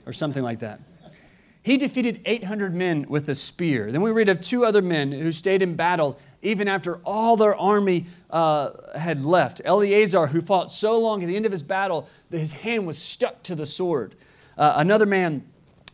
or 0.06 0.14
something 0.14 0.44
like 0.44 0.60
that. 0.60 0.80
He 1.64 1.78
defeated 1.78 2.22
800 2.26 2.76
men 2.76 3.08
with 3.10 3.28
a 3.28 3.36
spear. 3.36 3.92
Then 3.92 4.02
we 4.04 4.12
read 4.12 4.30
of 4.30 4.40
two 4.40 4.64
other 4.64 4.84
men 4.84 5.12
who 5.12 5.32
stayed 5.32 5.64
in 5.64 5.76
battle 5.76 6.20
even 6.44 6.68
after 6.68 6.98
all 6.98 7.36
their 7.36 7.56
army 7.56 8.06
uh, 8.30 8.70
had 8.96 9.26
left. 9.26 9.62
Eleazar, 9.66 10.28
who 10.28 10.42
fought 10.42 10.72
so 10.72 11.00
long 11.00 11.24
at 11.24 11.28
the 11.28 11.36
end 11.36 11.48
of 11.48 11.52
his 11.52 11.64
battle 11.64 12.08
that 12.30 12.38
his 12.38 12.52
hand 12.52 12.86
was 12.86 13.00
stuck 13.00 13.42
to 13.44 13.56
the 13.56 13.66
sword. 13.66 14.14
Uh, 14.56 14.74
another 14.76 15.08
man, 15.08 15.44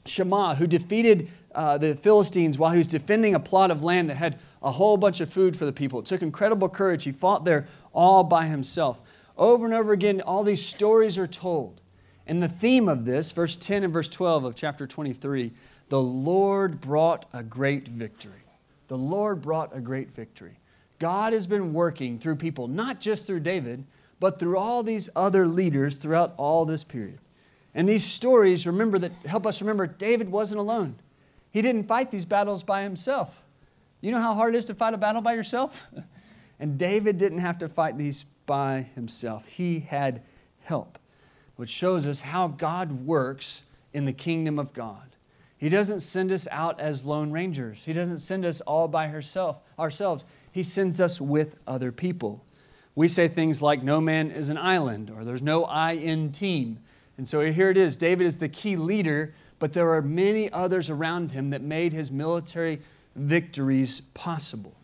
Shema, 0.06 0.56
who 0.56 0.68
defeated 0.68 1.30
uh, 1.56 1.78
the 1.78 1.96
Philistines 1.96 2.60
while 2.60 2.72
he 2.72 2.80
was 2.80 2.88
defending 2.88 3.34
a 3.34 3.40
plot 3.40 3.72
of 3.72 3.82
land 3.82 4.10
that 4.10 4.18
had 4.18 4.40
a 4.62 4.72
whole 4.72 4.98
bunch 4.98 5.22
of 5.22 5.32
food 5.32 5.56
for 5.56 5.66
the 5.66 5.72
people. 5.72 6.00
It 6.00 6.06
took 6.06 6.22
incredible 6.22 6.68
courage. 6.68 7.06
He 7.06 7.14
fought 7.14 7.46
there 7.46 7.68
all 7.94 8.26
by 8.26 8.46
himself. 8.48 9.00
Over 9.38 9.66
and 9.66 9.74
over 9.74 9.94
again, 9.94 10.22
all 10.22 10.44
these 10.44 10.66
stories 10.66 11.18
are 11.18 11.28
told. 11.28 11.82
And 12.28 12.42
the 12.42 12.50
theme 12.50 12.88
of 12.88 13.06
this, 13.06 13.32
verse 13.32 13.56
10 13.56 13.84
and 13.84 13.92
verse 13.92 14.08
12 14.08 14.46
of 14.46 14.56
chapter 14.56 14.88
23, 14.88 15.52
the 15.90 16.02
Lord 16.02 16.80
brought 16.80 17.26
a 17.34 17.44
great 17.44 17.88
victory. 17.88 18.44
The 18.88 18.98
Lord 18.98 19.42
brought 19.42 19.76
a 19.76 19.82
great 19.82 20.16
victory. 20.16 20.60
God 21.00 21.34
has 21.34 21.48
been 21.48 21.74
working 21.74 22.20
through 22.20 22.38
people, 22.38 22.68
not 22.68 23.02
just 23.02 23.26
through 23.26 23.42
David, 23.42 23.84
but 24.20 24.40
through 24.40 24.58
all 24.58 24.84
these 24.84 25.10
other 25.16 25.48
leaders 25.48 25.96
throughout 25.96 26.34
all 26.38 26.64
this 26.64 26.84
period. 26.84 27.20
And 27.76 27.90
these 27.90 28.06
stories, 28.06 28.66
remember 28.66 29.00
that 29.00 29.12
help 29.26 29.46
us 29.46 29.60
remember 29.60 29.88
David 29.88 30.30
wasn't 30.30 30.60
alone. 30.60 30.96
He 31.52 31.62
didn't 31.62 31.88
fight 31.88 32.12
these 32.12 32.26
battles 32.26 32.64
by 32.64 32.84
himself. 32.84 33.44
You 34.00 34.12
know 34.12 34.22
how 34.22 34.34
hard 34.34 34.56
it 34.56 34.58
is 34.60 34.66
to 34.66 34.76
fight 34.76 34.94
a 34.94 34.98
battle 34.98 35.22
by 35.22 35.34
yourself? 35.34 35.80
and 36.60 36.78
David 36.78 37.18
didn't 37.18 37.40
have 37.40 37.58
to 37.60 37.70
fight 37.70 37.98
these 37.98 38.26
by 38.46 38.88
himself. 38.96 39.46
He 39.46 39.80
had 39.80 40.22
help, 40.62 40.98
which 41.56 41.70
shows 41.70 42.08
us 42.08 42.22
how 42.22 42.48
God 42.48 43.06
works 43.06 43.64
in 43.94 44.06
the 44.06 44.14
kingdom 44.14 44.60
of 44.60 44.74
God. 44.74 45.16
He 45.58 45.70
doesn't 45.70 46.02
send 46.02 46.32
us 46.32 46.48
out 46.52 46.80
as 46.82 47.06
lone 47.06 47.32
rangers. 47.32 47.80
He 47.86 47.94
doesn't 47.94 48.20
send 48.20 48.46
us 48.46 48.60
all 48.62 48.88
by 48.88 49.08
herself, 49.08 49.58
ourselves. 49.80 50.26
He 50.52 50.64
sends 50.64 51.00
us 51.00 51.22
with 51.22 51.56
other 51.66 51.92
people. 51.92 52.44
We 52.96 53.08
say 53.08 53.28
things 53.28 53.62
like, 53.62 53.82
no 53.82 54.02
man 54.02 54.30
is 54.30 54.50
an 54.50 54.58
island, 54.58 55.10
or 55.10 55.24
there's 55.24 55.42
no 55.42 55.64
I 55.64 55.94
in 55.94 56.32
team. 56.32 56.80
And 57.18 57.28
so 57.28 57.40
here 57.50 57.70
it 57.70 57.78
is 57.78 57.96
David 57.96 58.28
is 58.28 58.38
the 58.38 58.50
key 58.50 58.76
leader, 58.76 59.34
but 59.60 59.74
there 59.74 59.94
are 59.94 60.02
many 60.02 60.52
others 60.52 60.90
around 60.90 61.32
him 61.32 61.52
that 61.52 61.62
made 61.62 61.94
his 61.94 62.12
military 62.12 62.82
victories 63.16 64.02
possible. 64.14 64.76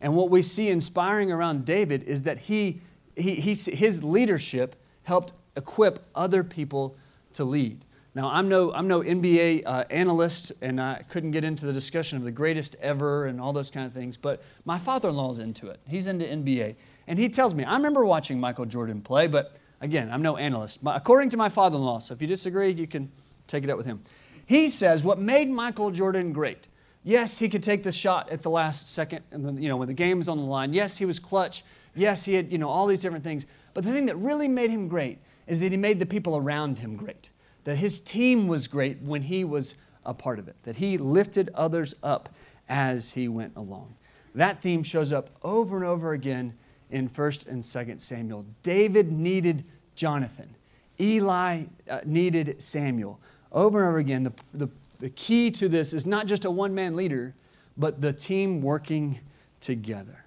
And 0.00 0.14
what 0.14 0.30
we 0.30 0.42
see 0.42 0.68
inspiring 0.68 1.32
around 1.32 1.64
David 1.64 2.02
is 2.04 2.24
that 2.24 2.38
he 2.38 2.80
he, 3.18 3.54
his 3.54 4.04
leadership 4.04 4.76
helped 5.02 5.32
equip 5.56 6.06
other 6.14 6.44
people 6.44 6.96
to 7.34 7.44
lead. 7.44 7.84
Now, 8.14 8.30
I'm 8.30 8.48
no, 8.48 8.72
I'm 8.72 8.88
no 8.88 9.00
NBA 9.00 9.62
uh, 9.64 9.84
analyst, 9.90 10.52
and 10.60 10.80
I 10.80 11.04
couldn't 11.08 11.30
get 11.30 11.44
into 11.44 11.66
the 11.66 11.72
discussion 11.72 12.18
of 12.18 12.24
the 12.24 12.30
greatest 12.30 12.74
ever 12.80 13.26
and 13.26 13.40
all 13.40 13.52
those 13.52 13.70
kind 13.70 13.86
of 13.86 13.92
things, 13.92 14.16
but 14.16 14.42
my 14.64 14.78
father 14.78 15.10
in 15.10 15.16
law 15.16 15.30
is 15.30 15.38
into 15.38 15.68
it. 15.68 15.78
He's 15.86 16.06
into 16.06 16.24
NBA. 16.24 16.74
And 17.06 17.18
he 17.18 17.28
tells 17.28 17.54
me, 17.54 17.64
I 17.64 17.74
remember 17.74 18.04
watching 18.04 18.40
Michael 18.40 18.66
Jordan 18.66 19.00
play, 19.00 19.28
but 19.28 19.56
Again, 19.80 20.10
I'm 20.10 20.22
no 20.22 20.36
analyst. 20.36 20.82
But 20.82 20.96
according 20.96 21.30
to 21.30 21.36
my 21.36 21.48
father 21.48 21.76
in 21.76 21.82
law, 21.82 22.00
so 22.00 22.14
if 22.14 22.20
you 22.20 22.26
disagree, 22.26 22.70
you 22.70 22.86
can 22.86 23.10
take 23.46 23.64
it 23.64 23.70
up 23.70 23.76
with 23.76 23.86
him. 23.86 24.00
He 24.46 24.68
says 24.68 25.02
what 25.02 25.18
made 25.18 25.48
Michael 25.48 25.90
Jordan 25.90 26.32
great. 26.32 26.66
Yes, 27.04 27.38
he 27.38 27.48
could 27.48 27.62
take 27.62 27.84
the 27.84 27.92
shot 27.92 28.28
at 28.30 28.42
the 28.42 28.50
last 28.50 28.92
second, 28.92 29.22
and 29.30 29.44
then, 29.44 29.62
you 29.62 29.68
know, 29.68 29.76
when 29.76 29.88
the 29.88 29.94
game 29.94 30.18
was 30.18 30.28
on 30.28 30.36
the 30.36 30.44
line. 30.44 30.74
Yes, 30.74 30.96
he 30.96 31.04
was 31.04 31.18
clutch. 31.18 31.64
Yes, 31.98 32.24
he 32.24 32.34
had, 32.34 32.52
you 32.52 32.58
know, 32.58 32.68
all 32.68 32.86
these 32.86 33.00
different 33.00 33.24
things. 33.24 33.46
But 33.74 33.84
the 33.84 33.92
thing 33.92 34.06
that 34.06 34.16
really 34.16 34.48
made 34.48 34.70
him 34.70 34.88
great 34.88 35.18
is 35.46 35.60
that 35.60 35.72
he 35.72 35.78
made 35.78 35.98
the 35.98 36.06
people 36.06 36.36
around 36.36 36.78
him 36.78 36.96
great. 36.96 37.30
That 37.64 37.76
his 37.76 38.00
team 38.00 38.48
was 38.48 38.68
great 38.68 39.00
when 39.02 39.22
he 39.22 39.44
was 39.44 39.74
a 40.04 40.14
part 40.14 40.38
of 40.38 40.48
it. 40.48 40.56
That 40.62 40.76
he 40.76 40.98
lifted 40.98 41.50
others 41.54 41.94
up 42.02 42.28
as 42.68 43.12
he 43.12 43.28
went 43.28 43.56
along. 43.56 43.94
That 44.34 44.62
theme 44.62 44.82
shows 44.82 45.12
up 45.12 45.30
over 45.42 45.76
and 45.76 45.84
over 45.84 46.12
again 46.12 46.54
in 46.90 47.08
1st 47.08 47.48
and 47.48 47.62
2nd 47.62 48.00
Samuel. 48.00 48.44
David 48.62 49.10
needed 49.10 49.64
Jonathan. 49.94 50.54
Eli 51.00 51.64
uh, 51.88 52.00
needed 52.04 52.56
Samuel. 52.62 53.20
Over 53.52 53.80
and 53.80 53.88
over 53.88 53.98
again, 53.98 54.24
the, 54.24 54.32
the, 54.54 54.68
the 55.00 55.10
key 55.10 55.50
to 55.52 55.68
this 55.68 55.92
is 55.92 56.06
not 56.06 56.26
just 56.26 56.44
a 56.44 56.50
one 56.50 56.74
man 56.74 56.94
leader, 56.94 57.34
but 57.76 58.00
the 58.00 58.12
team 58.12 58.60
working 58.60 59.18
together. 59.60 60.24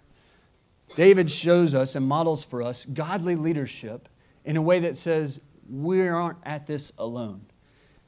David 0.95 1.31
shows 1.31 1.73
us 1.73 1.95
and 1.95 2.05
models 2.05 2.43
for 2.43 2.61
us 2.61 2.85
godly 2.85 3.35
leadership 3.35 4.09
in 4.45 4.57
a 4.57 4.61
way 4.61 4.79
that 4.79 4.97
says 4.97 5.39
we 5.69 6.01
aren't 6.07 6.37
at 6.43 6.67
this 6.67 6.91
alone. 6.97 7.41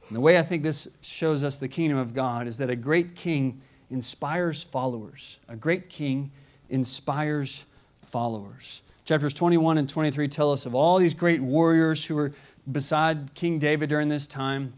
And 0.08 0.16
the 0.16 0.20
way 0.20 0.38
I 0.38 0.42
think 0.42 0.62
this 0.62 0.86
shows 1.00 1.42
us 1.42 1.56
the 1.56 1.68
kingdom 1.68 1.96
of 1.96 2.14
God 2.14 2.46
is 2.46 2.58
that 2.58 2.68
a 2.68 2.76
great 2.76 3.14
king 3.14 3.62
inspires 3.90 4.62
followers. 4.62 5.38
A 5.48 5.56
great 5.56 5.88
king 5.88 6.30
inspires 6.68 7.64
followers. 8.02 8.82
Chapters 9.04 9.34
21 9.34 9.78
and 9.78 9.88
23 9.88 10.28
tell 10.28 10.52
us 10.52 10.66
of 10.66 10.74
all 10.74 10.98
these 10.98 11.14
great 11.14 11.40
warriors 11.40 12.04
who 12.04 12.14
were 12.14 12.32
beside 12.70 13.34
King 13.34 13.58
David 13.58 13.88
during 13.88 14.08
this 14.08 14.26
time. 14.26 14.72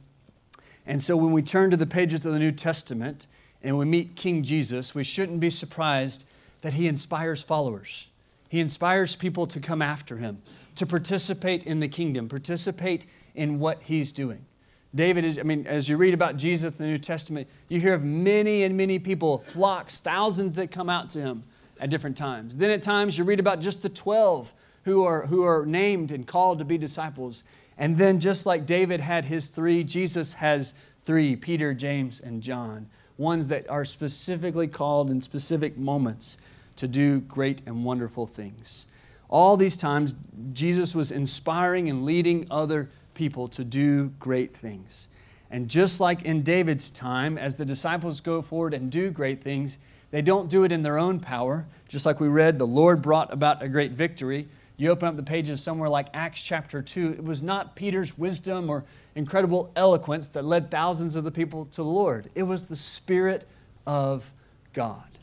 And 0.86 1.00
so 1.00 1.16
when 1.16 1.32
we 1.32 1.42
turn 1.42 1.70
to 1.70 1.76
the 1.76 1.86
pages 1.86 2.24
of 2.24 2.32
the 2.32 2.38
New 2.38 2.52
Testament 2.52 3.26
and 3.62 3.78
we 3.78 3.84
meet 3.84 4.16
King 4.16 4.42
Jesus, 4.42 4.94
we 4.94 5.04
shouldn't 5.04 5.40
be 5.40 5.50
surprised 5.50 6.24
that 6.66 6.72
he 6.72 6.88
inspires 6.88 7.40
followers. 7.40 8.08
He 8.48 8.58
inspires 8.58 9.14
people 9.14 9.46
to 9.46 9.60
come 9.60 9.80
after 9.80 10.16
him, 10.16 10.42
to 10.74 10.84
participate 10.84 11.62
in 11.62 11.78
the 11.78 11.86
kingdom, 11.86 12.28
participate 12.28 13.06
in 13.36 13.60
what 13.60 13.80
he's 13.82 14.10
doing. 14.10 14.44
David 14.92 15.24
is, 15.24 15.38
I 15.38 15.44
mean, 15.44 15.64
as 15.68 15.88
you 15.88 15.96
read 15.96 16.12
about 16.12 16.36
Jesus 16.36 16.72
in 16.72 16.78
the 16.78 16.90
New 16.90 16.98
Testament, 16.98 17.46
you 17.68 17.78
hear 17.78 17.94
of 17.94 18.02
many 18.02 18.64
and 18.64 18.76
many 18.76 18.98
people, 18.98 19.44
flocks, 19.46 20.00
thousands 20.00 20.56
that 20.56 20.72
come 20.72 20.90
out 20.90 21.08
to 21.10 21.20
him 21.20 21.44
at 21.78 21.88
different 21.88 22.16
times. 22.16 22.56
Then 22.56 22.72
at 22.72 22.82
times 22.82 23.16
you 23.16 23.22
read 23.22 23.38
about 23.38 23.60
just 23.60 23.80
the 23.80 23.88
12 23.88 24.52
who 24.82 25.04
are, 25.04 25.24
who 25.24 25.44
are 25.44 25.64
named 25.64 26.10
and 26.10 26.26
called 26.26 26.58
to 26.58 26.64
be 26.64 26.76
disciples. 26.76 27.44
And 27.78 27.96
then 27.96 28.18
just 28.18 28.44
like 28.44 28.66
David 28.66 28.98
had 28.98 29.26
his 29.26 29.50
three, 29.50 29.84
Jesus 29.84 30.32
has 30.32 30.74
three 31.04 31.36
Peter, 31.36 31.72
James, 31.72 32.18
and 32.18 32.42
John, 32.42 32.90
ones 33.18 33.46
that 33.46 33.70
are 33.70 33.84
specifically 33.84 34.66
called 34.66 35.12
in 35.12 35.20
specific 35.20 35.78
moments 35.78 36.38
to 36.76 36.88
do 36.88 37.20
great 37.20 37.62
and 37.66 37.84
wonderful 37.84 38.26
things. 38.26 38.86
All 39.28 39.56
these 39.56 39.76
times, 39.76 40.14
Jesus 40.52 40.94
was 40.94 41.10
inspiring 41.10 41.88
and 41.88 42.04
leading 42.04 42.46
other 42.50 42.90
people 43.14 43.48
to 43.48 43.64
do 43.64 44.08
great 44.20 44.56
things. 44.56 45.08
And 45.50 45.68
just 45.68 46.00
like 46.00 46.22
in 46.22 46.42
David's 46.42 46.90
time, 46.90 47.38
as 47.38 47.56
the 47.56 47.64
disciples 47.64 48.20
go 48.20 48.42
forward 48.42 48.74
and 48.74 48.90
do 48.90 49.10
great 49.10 49.42
things, 49.42 49.78
they 50.10 50.22
don't 50.22 50.48
do 50.48 50.64
it 50.64 50.72
in 50.72 50.82
their 50.82 50.98
own 50.98 51.20
power. 51.20 51.66
Just 51.88 52.06
like 52.06 52.20
we 52.20 52.28
read, 52.28 52.58
the 52.58 52.66
Lord 52.66 53.02
brought 53.02 53.32
about 53.32 53.62
a 53.62 53.68
great 53.68 53.92
victory. 53.92 54.48
You 54.76 54.90
open 54.90 55.08
up 55.08 55.16
the 55.16 55.22
pages 55.22 55.62
somewhere 55.62 55.88
like 55.88 56.08
Acts 56.12 56.40
chapter 56.40 56.82
2, 56.82 57.12
it 57.12 57.24
was 57.24 57.42
not 57.42 57.76
Peter's 57.76 58.18
wisdom 58.18 58.68
or 58.68 58.84
incredible 59.14 59.72
eloquence 59.74 60.28
that 60.30 60.44
led 60.44 60.70
thousands 60.70 61.16
of 61.16 61.24
the 61.24 61.30
people 61.30 61.64
to 61.66 61.76
the 61.76 61.84
Lord. 61.84 62.28
It 62.34 62.42
was 62.42 62.66
the 62.66 62.76
Spirit 62.76 63.48
of 63.86 64.30
God. 64.74 65.15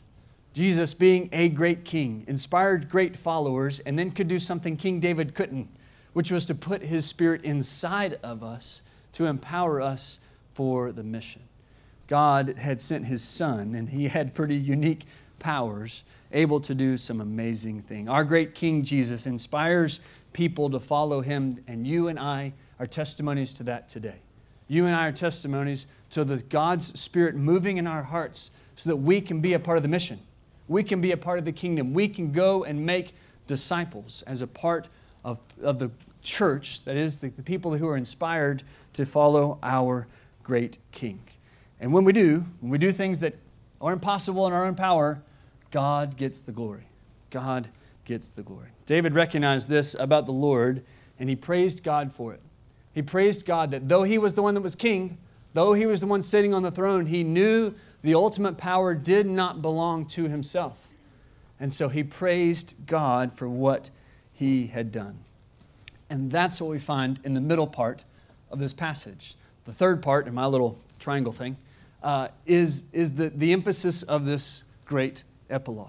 Jesus, 0.54 0.94
being 0.94 1.28
a 1.32 1.48
great 1.48 1.84
king, 1.84 2.24
inspired 2.28 2.88
great 2.88 3.16
followers, 3.16 3.80
and 3.80 3.98
then 3.98 4.10
could 4.10 4.28
do 4.28 4.38
something 4.38 4.76
King 4.76 5.00
David 5.00 5.34
couldn't 5.34 5.68
which 6.14 6.30
was 6.30 6.46
to 6.46 6.54
put 6.54 6.80
His 6.80 7.04
Spirit 7.04 7.44
inside 7.44 8.18
of 8.22 8.42
us 8.42 8.80
to 9.12 9.26
empower 9.26 9.82
us 9.82 10.18
for 10.54 10.90
the 10.92 11.02
mission. 11.02 11.42
God 12.06 12.56
had 12.56 12.80
sent 12.80 13.04
His 13.04 13.22
Son, 13.22 13.74
and 13.74 13.90
He 13.90 14.08
had 14.08 14.34
pretty 14.34 14.56
unique 14.56 15.06
powers, 15.38 16.04
able 16.32 16.60
to 16.60 16.74
do 16.74 16.96
some 16.96 17.20
amazing 17.20 17.82
things. 17.82 18.08
Our 18.08 18.24
great 18.24 18.54
King 18.54 18.82
Jesus 18.82 19.26
inspires 19.26 20.00
people 20.32 20.70
to 20.70 20.80
follow 20.80 21.20
Him, 21.20 21.62
and 21.66 21.86
you 21.86 22.08
and 22.08 22.18
I 22.18 22.54
are 22.78 22.86
testimonies 22.86 23.52
to 23.54 23.64
that 23.64 23.88
today. 23.88 24.20
You 24.68 24.86
and 24.86 24.94
I 24.94 25.08
are 25.08 25.12
testimonies 25.12 25.86
to 26.10 26.24
the 26.24 26.38
God's 26.38 26.98
Spirit 26.98 27.34
moving 27.34 27.76
in 27.76 27.86
our 27.86 28.02
hearts 28.02 28.50
so 28.76 28.88
that 28.90 28.96
we 28.96 29.20
can 29.20 29.40
be 29.40 29.52
a 29.52 29.58
part 29.58 29.76
of 29.76 29.82
the 29.82 29.88
mission. 29.88 30.20
We 30.68 30.82
can 30.82 31.00
be 31.00 31.12
a 31.12 31.16
part 31.16 31.38
of 31.38 31.44
the 31.44 31.52
kingdom. 31.52 31.92
We 31.92 32.08
can 32.08 32.32
go 32.32 32.64
and 32.64 32.84
make 32.84 33.14
disciples 33.46 34.22
as 34.26 34.42
a 34.42 34.46
part 34.46 34.88
of, 35.24 35.38
of 35.62 35.78
the 35.78 35.90
church, 36.22 36.84
that 36.84 36.96
is, 36.96 37.18
the, 37.18 37.28
the 37.28 37.42
people 37.42 37.76
who 37.76 37.86
are 37.88 37.96
inspired 37.96 38.62
to 38.94 39.04
follow 39.04 39.58
our 39.62 40.06
great 40.42 40.78
King. 40.92 41.20
And 41.80 41.92
when 41.92 42.04
we 42.04 42.12
do, 42.12 42.44
when 42.60 42.70
we 42.70 42.78
do 42.78 42.92
things 42.92 43.20
that 43.20 43.34
are 43.80 43.92
impossible 43.92 44.46
in 44.46 44.52
our 44.52 44.64
own 44.64 44.74
power, 44.74 45.22
God 45.70 46.16
gets 46.16 46.40
the 46.40 46.52
glory. 46.52 46.86
God 47.30 47.68
gets 48.04 48.30
the 48.30 48.42
glory. 48.42 48.68
David 48.86 49.14
recognized 49.14 49.68
this 49.68 49.94
about 49.98 50.26
the 50.26 50.32
Lord, 50.32 50.84
and 51.18 51.28
he 51.28 51.36
praised 51.36 51.82
God 51.82 52.12
for 52.14 52.32
it. 52.32 52.40
He 52.92 53.02
praised 53.02 53.44
God 53.44 53.70
that 53.72 53.88
though 53.88 54.04
he 54.04 54.18
was 54.18 54.34
the 54.34 54.42
one 54.42 54.54
that 54.54 54.60
was 54.60 54.74
king, 54.74 55.18
though 55.54 55.72
he 55.72 55.86
was 55.86 56.00
the 56.00 56.06
one 56.06 56.22
sitting 56.22 56.52
on 56.52 56.62
the 56.62 56.70
throne, 56.70 57.06
he 57.06 57.24
knew 57.24 57.74
the 58.02 58.14
ultimate 58.14 58.58
power 58.58 58.94
did 58.94 59.26
not 59.26 59.62
belong 59.62 60.06
to 60.06 60.28
himself. 60.28 60.76
And 61.58 61.72
so 61.72 61.88
he 61.88 62.04
praised 62.04 62.74
God 62.86 63.32
for 63.32 63.48
what 63.48 63.88
he 64.32 64.66
had 64.66 64.92
done. 64.92 65.18
And 66.10 66.30
that's 66.30 66.60
what 66.60 66.70
we 66.70 66.78
find 66.78 67.18
in 67.24 67.32
the 67.34 67.40
middle 67.40 67.66
part 67.66 68.02
of 68.50 68.58
this 68.58 68.72
passage. 68.72 69.36
The 69.64 69.72
third 69.72 70.02
part, 70.02 70.26
in 70.26 70.34
my 70.34 70.46
little 70.46 70.78
triangle 70.98 71.32
thing, 71.32 71.56
uh, 72.02 72.28
is, 72.44 72.82
is 72.92 73.14
the, 73.14 73.30
the 73.30 73.52
emphasis 73.52 74.02
of 74.02 74.26
this 74.26 74.64
great 74.84 75.24
epilogue. 75.48 75.88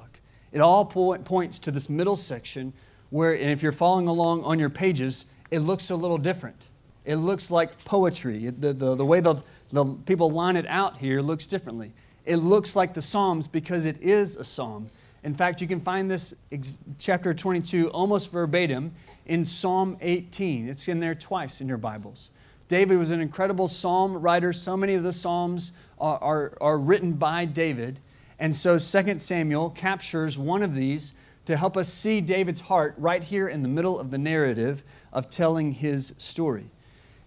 It 0.54 0.62
all 0.62 0.86
po- 0.86 1.18
points 1.18 1.60
to 1.60 1.72
this 1.72 1.90
middle 1.90 2.16
section 2.16 2.72
where, 3.10 3.34
and 3.34 3.52
if 3.52 3.62
you're 3.62 3.74
following 3.74 4.08
along 4.08 4.44
on 4.44 4.58
your 4.58 4.70
pages, 4.70 5.26
it 5.52 5.60
looks 5.60 5.90
a 5.90 5.96
little 5.96 6.18
different. 6.18 6.62
It 7.06 7.18
looks 7.18 7.52
like 7.52 7.84
poetry. 7.86 8.50
The, 8.50 8.74
the, 8.74 8.96
the 8.96 9.06
way 9.06 9.20
the, 9.20 9.36
the 9.72 9.86
people 9.86 10.32
line 10.32 10.58
it 10.58 10.66
out 10.68 10.98
here 10.98 11.22
looks 11.22 11.46
differently. 11.48 11.94
It 12.26 12.38
looks 12.38 12.76
like 12.76 12.94
the 12.94 13.02
Psalms 13.02 13.48
because 13.48 13.86
it 13.86 14.02
is 14.02 14.36
a 14.36 14.44
psalm. 14.44 14.88
In 15.24 15.34
fact, 15.34 15.62
you 15.62 15.68
can 15.68 15.80
find 15.80 16.10
this 16.10 16.34
ex- 16.52 16.80
chapter 16.98 17.34
22 17.34 17.90
almost 17.90 18.32
verbatim 18.32 18.92
in 19.28 19.46
Psalm 19.46 19.98
18. 20.02 20.68
It's 20.68 20.88
in 20.88 21.00
there 21.00 21.16
twice 21.16 21.62
in 21.62 21.68
your 21.68 21.78
Bibles. 21.78 22.32
David 22.68 22.98
was 22.98 23.12
an 23.12 23.22
incredible 23.22 23.68
psalm 23.68 24.18
writer. 24.18 24.52
So 24.52 24.76
many 24.76 24.96
of 24.96 25.04
the 25.04 25.14
psalms 25.14 25.72
are, 26.00 26.18
are, 26.22 26.58
are 26.62 26.78
written 26.80 27.14
by 27.14 27.46
David. 27.46 28.00
And 28.40 28.56
so 28.56 28.80
2 28.80 29.20
Samuel 29.20 29.70
captures 29.70 30.38
one 30.38 30.64
of 30.64 30.74
these 30.74 31.14
to 31.46 31.56
help 31.56 31.78
us 31.78 31.94
see 31.94 32.22
David's 32.22 32.62
heart 32.62 32.96
right 32.98 33.24
here 33.24 33.48
in 33.48 33.62
the 33.62 33.68
middle 33.68 34.00
of 34.00 34.10
the 34.10 34.18
narrative 34.18 34.84
of 35.14 35.30
telling 35.30 35.72
his 35.74 36.14
story. 36.18 36.70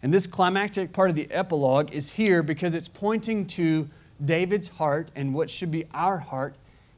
And 0.02 0.14
this 0.14 0.26
climactic 0.26 0.92
part 0.92 1.10
of 1.10 1.16
the 1.16 1.30
epilogue 1.30 1.92
is 1.92 2.10
here 2.10 2.42
because 2.42 2.74
it's 2.74 2.88
pointing 2.88 3.46
to 3.48 3.88
David's 4.24 4.68
heart 4.68 5.10
and 5.16 5.34
what 5.34 5.50
should 5.50 5.70
be 5.70 5.86
our 5.92 6.18
heart 6.18 6.54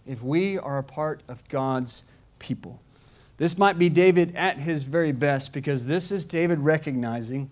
if 0.06 0.22
we 0.22 0.58
are 0.58 0.78
a 0.78 0.82
part 0.82 1.22
of 1.28 1.46
God's 1.48 2.04
people. 2.38 2.80
This 3.36 3.56
might 3.56 3.78
be 3.78 3.88
David 3.88 4.36
at 4.36 4.58
his 4.58 4.84
very 4.84 5.12
best 5.12 5.52
because 5.52 5.86
this 5.86 6.12
is 6.12 6.24
David 6.24 6.58
recognizing 6.58 7.48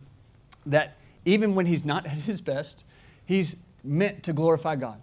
that 0.67 0.97
even 1.25 1.55
when 1.55 1.67
he's 1.67 1.85
not 1.85 2.05
at 2.07 2.19
his 2.19 2.41
best, 2.41 2.85
he's 3.25 3.57
meant 3.83 4.23
to 4.25 4.33
glorify 4.33 4.77
God. 4.77 5.01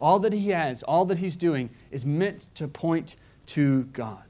All 0.00 0.18
that 0.20 0.32
he 0.32 0.50
has, 0.50 0.82
all 0.82 1.04
that 1.06 1.18
he's 1.18 1.36
doing, 1.36 1.70
is 1.90 2.04
meant 2.04 2.46
to 2.56 2.68
point 2.68 3.16
to 3.46 3.84
God. 3.84 4.22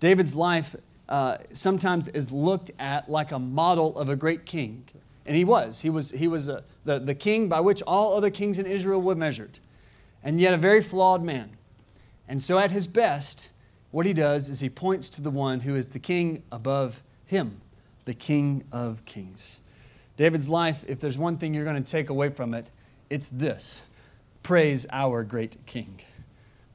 David's 0.00 0.34
life 0.34 0.74
uh, 1.08 1.38
sometimes 1.52 2.08
is 2.08 2.30
looked 2.30 2.70
at 2.78 3.10
like 3.10 3.32
a 3.32 3.38
model 3.38 3.96
of 3.98 4.08
a 4.08 4.16
great 4.16 4.44
king. 4.44 4.84
And 5.24 5.36
he 5.36 5.44
was. 5.44 5.80
He 5.80 5.90
was, 5.90 6.10
he 6.10 6.28
was 6.28 6.48
a, 6.48 6.62
the, 6.84 6.98
the 6.98 7.14
king 7.14 7.48
by 7.48 7.60
which 7.60 7.82
all 7.82 8.16
other 8.16 8.30
kings 8.30 8.58
in 8.58 8.66
Israel 8.66 9.02
were 9.02 9.14
measured, 9.14 9.58
and 10.22 10.40
yet 10.40 10.54
a 10.54 10.56
very 10.56 10.82
flawed 10.82 11.22
man. 11.22 11.50
And 12.28 12.40
so, 12.40 12.58
at 12.58 12.70
his 12.70 12.86
best, 12.86 13.50
what 13.90 14.06
he 14.06 14.12
does 14.12 14.48
is 14.48 14.60
he 14.60 14.68
points 14.68 15.08
to 15.10 15.20
the 15.20 15.30
one 15.30 15.60
who 15.60 15.76
is 15.76 15.88
the 15.88 15.98
king 15.98 16.42
above 16.52 17.02
him, 17.26 17.60
the 18.04 18.14
king 18.14 18.64
of 18.72 19.04
kings. 19.04 19.60
David's 20.16 20.48
life, 20.48 20.84
if 20.86 20.98
there's 20.98 21.18
one 21.18 21.36
thing 21.38 21.54
you're 21.54 21.64
going 21.64 21.82
to 21.82 21.90
take 21.90 22.08
away 22.08 22.30
from 22.30 22.54
it, 22.54 22.70
it's 23.10 23.28
this 23.28 23.82
praise 24.42 24.86
our 24.92 25.24
great 25.24 25.56
king. 25.66 26.00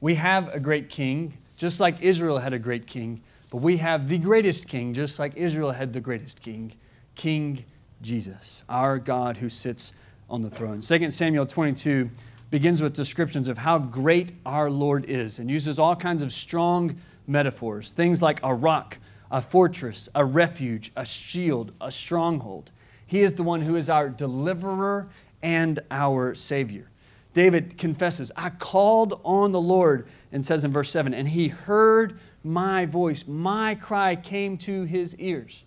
We 0.00 0.14
have 0.16 0.48
a 0.48 0.60
great 0.60 0.90
king, 0.90 1.38
just 1.56 1.80
like 1.80 2.02
Israel 2.02 2.38
had 2.38 2.52
a 2.52 2.58
great 2.58 2.86
king, 2.86 3.22
But 3.52 3.58
we 3.58 3.76
have 3.76 4.08
the 4.08 4.16
greatest 4.16 4.66
king, 4.66 4.94
just 4.94 5.18
like 5.18 5.36
Israel 5.36 5.72
had 5.72 5.92
the 5.92 6.00
greatest 6.00 6.40
king, 6.40 6.72
King 7.16 7.66
Jesus, 8.00 8.64
our 8.66 8.98
God 8.98 9.36
who 9.36 9.50
sits 9.50 9.92
on 10.30 10.40
the 10.40 10.48
throne. 10.48 10.80
2 10.80 11.10
Samuel 11.10 11.44
22 11.44 12.08
begins 12.50 12.80
with 12.80 12.94
descriptions 12.94 13.48
of 13.48 13.58
how 13.58 13.78
great 13.78 14.32
our 14.46 14.70
Lord 14.70 15.04
is 15.06 15.38
and 15.38 15.50
uses 15.50 15.78
all 15.78 15.94
kinds 15.94 16.22
of 16.22 16.32
strong 16.32 16.96
metaphors, 17.26 17.92
things 17.92 18.22
like 18.22 18.40
a 18.42 18.54
rock, 18.54 18.96
a 19.30 19.42
fortress, 19.42 20.08
a 20.14 20.24
refuge, 20.24 20.90
a 20.96 21.04
shield, 21.04 21.72
a 21.78 21.90
stronghold. 21.90 22.70
He 23.06 23.20
is 23.20 23.34
the 23.34 23.42
one 23.42 23.60
who 23.60 23.76
is 23.76 23.90
our 23.90 24.08
deliverer 24.08 25.10
and 25.42 25.78
our 25.90 26.34
Savior. 26.34 26.88
David 27.34 27.76
confesses, 27.76 28.32
I 28.34 28.48
called 28.48 29.20
on 29.24 29.52
the 29.52 29.60
Lord, 29.60 30.06
and 30.32 30.42
says 30.42 30.64
in 30.64 30.72
verse 30.72 30.90
7, 30.90 31.12
and 31.12 31.28
he 31.28 31.48
heard 31.48 32.18
my 32.44 32.86
voice. 32.86 33.24
My 33.26 33.74
cry 33.74 34.16
came 34.16 34.58
to 34.58 34.84
his 34.84 35.14
ears. 35.16 35.62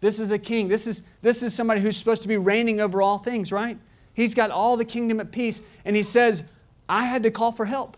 This 0.00 0.20
is 0.20 0.30
a 0.30 0.38
king. 0.38 0.68
This 0.68 0.86
is, 0.86 1.02
this 1.22 1.42
is 1.42 1.54
somebody 1.54 1.80
who's 1.80 1.96
supposed 1.96 2.22
to 2.22 2.28
be 2.28 2.36
reigning 2.36 2.80
over 2.80 3.00
all 3.02 3.18
things, 3.18 3.50
right? 3.52 3.78
He's 4.14 4.34
got 4.34 4.50
all 4.50 4.76
the 4.76 4.84
kingdom 4.84 5.20
at 5.20 5.30
peace, 5.32 5.60
and 5.84 5.96
he 5.96 6.02
says, 6.02 6.42
I 6.88 7.04
had 7.04 7.22
to 7.24 7.30
call 7.30 7.52
for 7.52 7.64
help. 7.64 7.96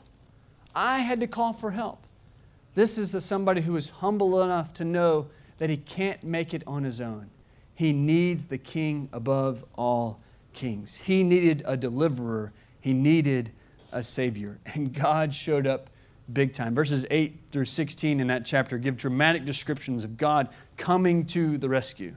I 0.75 1.01
had 1.01 1.21
to 1.21 1.27
call 1.27 1.53
for 1.53 1.71
help. 1.71 2.05
This 2.75 2.99
is 2.99 3.25
somebody 3.25 3.61
who 3.61 3.77
is 3.77 3.89
humble 3.89 4.43
enough 4.43 4.73
to 4.75 4.85
know 4.85 5.27
that 5.59 5.71
he 5.71 5.77
can't 5.77 6.23
make 6.23 6.55
it 6.55 6.63
on 6.67 6.85
his 6.85 7.01
own. 7.01 7.31
He 7.75 7.93
needs 7.93 8.47
the 8.47 8.59
king 8.59 9.09
above 9.13 9.65
all 9.77 10.21
kings. 10.53 10.97
He 10.97 11.23
needed 11.23 11.63
a 11.67 11.77
deliverer, 11.77 12.53
he 12.81 12.93
needed 12.93 13.53
a 13.93 14.03
savior. 14.03 14.59
And 14.67 14.93
God 14.93 15.35
showed 15.35 15.67
up 15.67 15.91
big 16.33 16.53
time. 16.53 16.75
Verses 16.75 17.07
8 17.11 17.39
through 17.53 17.65
16 17.65 18.21
in 18.21 18.27
that 18.27 18.45
chapter 18.45 18.79
give 18.79 18.97
dramatic 18.97 19.45
descriptions 19.45 20.05
of 20.05 20.17
God 20.17 20.49
coming 20.77 21.27
to 21.27 21.59
the 21.59 21.69
rescue. 21.69 22.15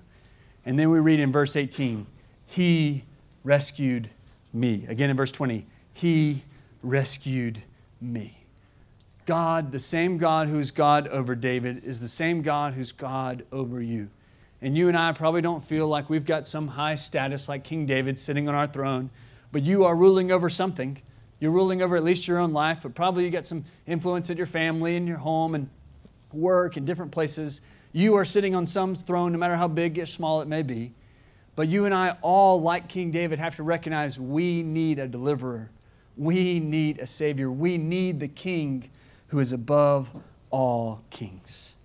And 0.66 0.78
then 0.78 0.90
we 0.90 1.00
read 1.00 1.20
in 1.20 1.32
verse 1.32 1.56
18, 1.56 2.06
He 2.46 3.04
rescued 3.44 4.10
me. 4.54 4.86
Again 4.88 5.10
in 5.10 5.18
verse 5.18 5.32
20, 5.32 5.66
He 5.94 6.44
rescued 6.84 7.62
me. 8.00 8.38
God, 9.26 9.72
the 9.72 9.80
same 9.80 10.18
God 10.18 10.48
who's 10.48 10.72
God 10.72 11.08
over 11.08 11.36
David, 11.36 11.84
is 11.84 12.02
the 12.02 12.08
same 12.08 12.42
God 12.42 12.74
who's 12.74 12.92
God 12.92 13.46
over 13.52 13.82
you. 13.82 14.10
And 14.62 14.78
you 14.78 14.88
and 14.88 14.98
I 14.98 15.12
probably 15.12 15.42
don't 15.42 15.64
feel 15.64 15.88
like 15.88 16.10
we've 16.10 16.26
got 16.26 16.46
some 16.46 16.68
high 16.68 16.96
status 16.96 17.50
like 17.50 17.64
King 17.64 17.86
David 17.86 18.18
sitting 18.20 18.48
on 18.48 18.56
our 18.56 18.68
throne, 18.68 19.10
but 19.52 19.64
you 19.64 19.86
are 19.86 19.96
ruling 19.96 20.32
over 20.32 20.50
something. 20.50 21.02
You're 21.42 21.52
ruling 21.52 21.82
over 21.82 21.98
at 21.98 22.04
least 22.04 22.28
your 22.28 22.38
own 22.38 22.54
life, 22.54 22.80
but 22.84 22.94
probably 22.96 23.26
you 23.26 23.32
got 23.32 23.48
some 23.48 23.66
influence 23.88 24.30
in 24.30 24.38
your 24.38 24.46
family 24.46 24.96
and 24.96 25.08
your 25.08 25.18
home 25.18 25.56
and 25.56 25.70
work 26.32 26.78
and 26.78 26.86
different 26.86 27.12
places. 27.12 27.62
You 27.92 28.14
are 28.16 28.24
sitting 28.24 28.56
on 28.56 28.68
some 28.68 28.96
throne, 28.96 29.34
no 29.34 29.40
matter 29.40 29.56
how 29.56 29.68
big 29.68 29.98
or 29.98 30.06
small 30.06 30.42
it 30.42 30.48
may 30.48 30.62
be. 30.62 30.94
But 31.56 31.68
you 31.68 31.86
and 31.86 31.94
I, 31.94 32.16
all 32.22 32.62
like 32.62 32.88
King 32.88 33.10
David, 33.10 33.40
have 33.40 33.56
to 33.56 33.64
recognize 33.64 34.20
we 34.20 34.62
need 34.62 35.00
a 35.00 35.08
deliverer. 35.08 35.72
We 36.16 36.60
need 36.60 37.00
a 37.00 37.08
Savior. 37.08 37.52
We 37.52 37.78
need 37.78 38.20
the 38.20 38.28
King 38.28 38.90
who 39.28 39.40
is 39.40 39.52
above 39.52 40.12
all 40.52 41.02
kings. 41.10 41.76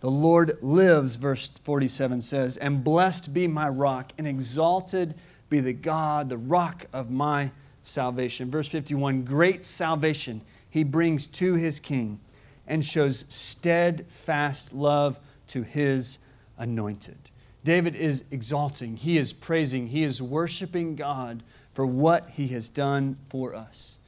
The 0.00 0.10
Lord 0.10 0.56
lives, 0.62 1.16
verse 1.16 1.50
47 1.62 2.22
says, 2.22 2.56
and 2.56 2.82
blessed 2.82 3.34
be 3.34 3.46
my 3.46 3.68
rock, 3.68 4.12
and 4.16 4.26
exalted 4.26 5.14
be 5.50 5.60
the 5.60 5.74
God, 5.74 6.28
the 6.28 6.38
rock 6.38 6.86
of 6.92 7.10
my 7.10 7.50
salvation. 7.82 8.50
Verse 8.50 8.68
51 8.68 9.24
Great 9.24 9.64
salvation 9.64 10.42
he 10.68 10.84
brings 10.84 11.26
to 11.26 11.54
his 11.54 11.80
king 11.80 12.20
and 12.66 12.84
shows 12.84 13.24
steadfast 13.28 14.72
love 14.72 15.18
to 15.48 15.62
his 15.62 16.18
anointed. 16.56 17.18
David 17.64 17.94
is 17.94 18.24
exalting, 18.30 18.96
he 18.96 19.18
is 19.18 19.32
praising, 19.32 19.88
he 19.88 20.02
is 20.02 20.20
worshiping 20.20 20.96
God 20.96 21.42
for 21.74 21.86
what 21.86 22.30
he 22.30 22.48
has 22.48 22.68
done 22.68 23.16
for 23.28 23.54
us. 23.54 23.98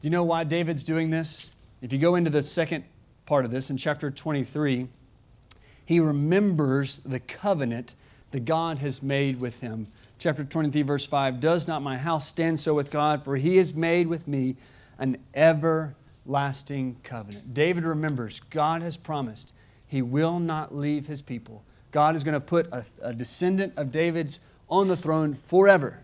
Do 0.00 0.06
you 0.06 0.10
know 0.10 0.24
why 0.24 0.44
David's 0.44 0.84
doing 0.84 1.10
this? 1.10 1.50
If 1.82 1.92
you 1.92 1.98
go 1.98 2.14
into 2.14 2.30
the 2.30 2.42
second 2.42 2.84
part 3.26 3.44
of 3.44 3.50
this 3.50 3.70
in 3.70 3.76
chapter 3.76 4.10
23, 4.10 4.88
he 5.86 6.00
remembers 6.00 7.00
the 7.04 7.20
covenant 7.20 7.94
that 8.30 8.44
God 8.44 8.78
has 8.78 9.02
made 9.02 9.38
with 9.38 9.60
him. 9.60 9.88
Chapter 10.24 10.42
23, 10.42 10.80
verse 10.80 11.04
5 11.04 11.38
Does 11.38 11.68
not 11.68 11.82
my 11.82 11.98
house 11.98 12.26
stand 12.26 12.58
so 12.58 12.72
with 12.72 12.90
God? 12.90 13.22
For 13.22 13.36
he 13.36 13.58
has 13.58 13.74
made 13.74 14.06
with 14.06 14.26
me 14.26 14.56
an 14.98 15.18
everlasting 15.34 16.96
covenant. 17.02 17.52
David 17.52 17.84
remembers 17.84 18.40
God 18.48 18.80
has 18.80 18.96
promised 18.96 19.52
he 19.86 20.00
will 20.00 20.38
not 20.38 20.74
leave 20.74 21.06
his 21.06 21.20
people. 21.20 21.62
God 21.92 22.16
is 22.16 22.24
going 22.24 22.32
to 22.32 22.40
put 22.40 22.72
a, 22.72 22.86
a 23.02 23.12
descendant 23.12 23.74
of 23.76 23.92
David's 23.92 24.40
on 24.70 24.88
the 24.88 24.96
throne 24.96 25.34
forever. 25.34 26.00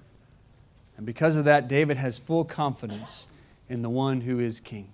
And 0.98 1.06
because 1.06 1.37
of 1.37 1.46
that, 1.46 1.66
David 1.66 1.96
has 1.96 2.18
full 2.18 2.44
confidence 2.44 3.26
in 3.70 3.80
the 3.80 3.88
one 3.88 4.20
who 4.20 4.38
is 4.38 4.61
king 4.61 4.92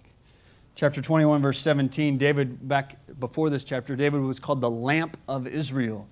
chapter 0.77 1.03
21, 1.03 1.43
verse 1.43 1.59
17, 1.59 2.17
David, 2.17 2.69
back 2.69 2.99
before 3.19 3.51
this 3.51 3.65
chapter, 3.65 3.97
David 3.97 4.21
was 4.21 4.39
called 4.39 4.61
the 4.61 4.71
lamp 4.71 5.17
of 5.27 5.49
Israel. 5.49 6.07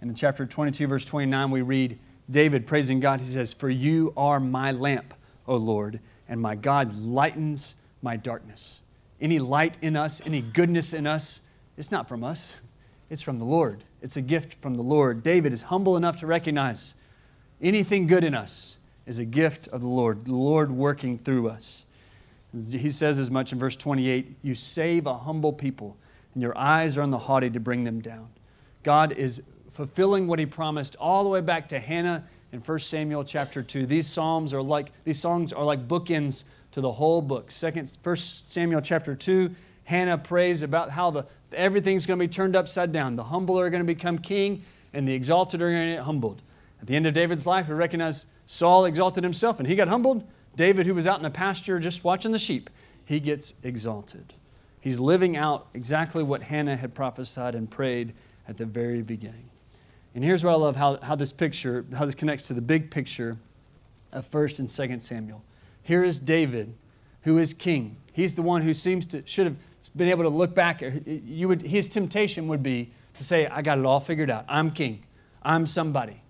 And 0.00 0.08
in 0.08 0.14
chapter 0.14 0.46
22, 0.46 0.86
verse 0.86 1.04
29, 1.04 1.50
we 1.50 1.60
read 1.60 1.98
David 2.30 2.66
praising 2.66 3.00
God. 3.00 3.20
He 3.20 3.26
says, 3.26 3.52
For 3.52 3.70
you 3.70 4.12
are 4.16 4.40
my 4.40 4.72
lamp, 4.72 5.14
O 5.46 5.56
Lord, 5.56 6.00
and 6.28 6.40
my 6.40 6.54
God 6.54 6.96
lightens 6.96 7.76
my 8.02 8.16
darkness. 8.16 8.80
Any 9.20 9.38
light 9.38 9.76
in 9.82 9.96
us, 9.96 10.20
any 10.26 10.42
goodness 10.42 10.92
in 10.92 11.06
us, 11.06 11.40
it's 11.76 11.90
not 11.90 12.08
from 12.08 12.24
us, 12.24 12.54
it's 13.10 13.22
from 13.22 13.38
the 13.38 13.44
Lord. 13.44 13.84
It's 14.02 14.16
a 14.16 14.22
gift 14.22 14.56
from 14.60 14.74
the 14.74 14.82
Lord. 14.82 15.22
David 15.22 15.52
is 15.52 15.62
humble 15.62 15.96
enough 15.96 16.18
to 16.18 16.26
recognize 16.26 16.94
anything 17.60 18.06
good 18.06 18.24
in 18.24 18.34
us 18.34 18.76
is 19.06 19.18
a 19.18 19.24
gift 19.24 19.68
of 19.68 19.80
the 19.80 19.86
Lord, 19.86 20.24
the 20.24 20.34
Lord 20.34 20.70
working 20.70 21.18
through 21.18 21.48
us. 21.48 21.86
He 22.52 22.90
says 22.90 23.18
as 23.18 23.30
much 23.30 23.52
in 23.52 23.58
verse 23.58 23.76
28 23.76 24.36
You 24.42 24.54
save 24.54 25.06
a 25.06 25.16
humble 25.16 25.52
people, 25.52 25.96
and 26.34 26.42
your 26.42 26.56
eyes 26.58 26.96
are 26.96 27.02
on 27.02 27.10
the 27.10 27.18
haughty 27.18 27.50
to 27.50 27.60
bring 27.60 27.84
them 27.84 28.00
down. 28.00 28.28
God 28.82 29.12
is 29.12 29.42
fulfilling 29.76 30.26
what 30.26 30.38
he 30.38 30.46
promised 30.46 30.96
all 30.98 31.22
the 31.22 31.28
way 31.28 31.42
back 31.42 31.68
to 31.68 31.78
Hannah 31.78 32.24
in 32.52 32.60
1 32.60 32.78
Samuel 32.78 33.24
chapter 33.24 33.62
2. 33.62 33.84
These 33.84 34.06
psalms 34.06 34.54
are 34.54 34.62
like 34.62 34.90
these 35.04 35.20
songs 35.20 35.52
are 35.52 35.64
like 35.64 35.86
bookends 35.86 36.44
to 36.72 36.80
the 36.80 36.90
whole 36.90 37.20
book. 37.20 37.50
Second 37.50 37.90
1 38.02 38.16
Samuel 38.16 38.80
chapter 38.80 39.14
2, 39.14 39.54
Hannah 39.84 40.16
prays 40.16 40.62
about 40.62 40.90
how 40.90 41.10
the 41.10 41.26
everything's 41.52 42.06
going 42.06 42.18
to 42.18 42.24
be 42.24 42.32
turned 42.32 42.56
upside 42.56 42.90
down. 42.90 43.16
The 43.16 43.24
humble 43.24 43.60
are 43.60 43.68
going 43.68 43.82
to 43.82 43.86
become 43.86 44.18
king, 44.18 44.64
and 44.94 45.06
the 45.06 45.12
exalted 45.12 45.60
are 45.60 45.70
going 45.70 45.88
to 45.88 45.94
get 45.96 46.04
humbled. 46.04 46.42
At 46.80 46.86
the 46.86 46.96
end 46.96 47.06
of 47.06 47.12
David's 47.12 47.46
life, 47.46 47.68
we 47.68 47.74
recognize 47.74 48.26
Saul 48.46 48.86
exalted 48.86 49.24
himself 49.24 49.58
and 49.58 49.68
he 49.68 49.76
got 49.76 49.88
humbled. 49.88 50.26
David, 50.56 50.86
who 50.86 50.94
was 50.94 51.06
out 51.06 51.18
in 51.18 51.22
the 51.22 51.30
pasture 51.30 51.78
just 51.78 52.02
watching 52.02 52.32
the 52.32 52.38
sheep, 52.38 52.70
he 53.04 53.20
gets 53.20 53.52
exalted. 53.62 54.34
He's 54.80 54.98
living 54.98 55.36
out 55.36 55.66
exactly 55.74 56.22
what 56.22 56.44
Hannah 56.44 56.76
had 56.76 56.94
prophesied 56.94 57.54
and 57.54 57.70
prayed 57.70 58.14
at 58.48 58.56
the 58.56 58.64
very 58.64 59.02
beginning. 59.02 59.50
And 60.16 60.24
here's 60.24 60.42
what 60.42 60.52
I 60.52 60.56
love 60.56 60.76
how, 60.76 60.98
how 61.02 61.14
this 61.14 61.30
picture, 61.30 61.84
how 61.94 62.06
this 62.06 62.14
connects 62.14 62.48
to 62.48 62.54
the 62.54 62.62
big 62.62 62.90
picture 62.90 63.36
of 64.12 64.28
1st 64.30 64.60
and 64.60 64.68
2nd 64.68 65.02
Samuel. 65.02 65.44
Here 65.82 66.02
is 66.02 66.18
David, 66.18 66.74
who 67.24 67.36
is 67.36 67.52
king. 67.52 67.98
He's 68.14 68.34
the 68.34 68.40
one 68.40 68.62
who 68.62 68.72
seems 68.72 69.04
to 69.08 69.22
should 69.26 69.44
have 69.44 69.56
been 69.94 70.08
able 70.08 70.22
to 70.22 70.30
look 70.30 70.54
back. 70.54 70.82
You 71.04 71.48
would, 71.48 71.60
his 71.60 71.90
temptation 71.90 72.48
would 72.48 72.62
be 72.62 72.92
to 73.18 73.24
say, 73.24 73.46
I 73.46 73.60
got 73.60 73.78
it 73.78 73.84
all 73.84 74.00
figured 74.00 74.30
out. 74.30 74.46
I'm 74.48 74.70
king. 74.70 75.04
I'm 75.42 75.66
somebody. 75.66 76.22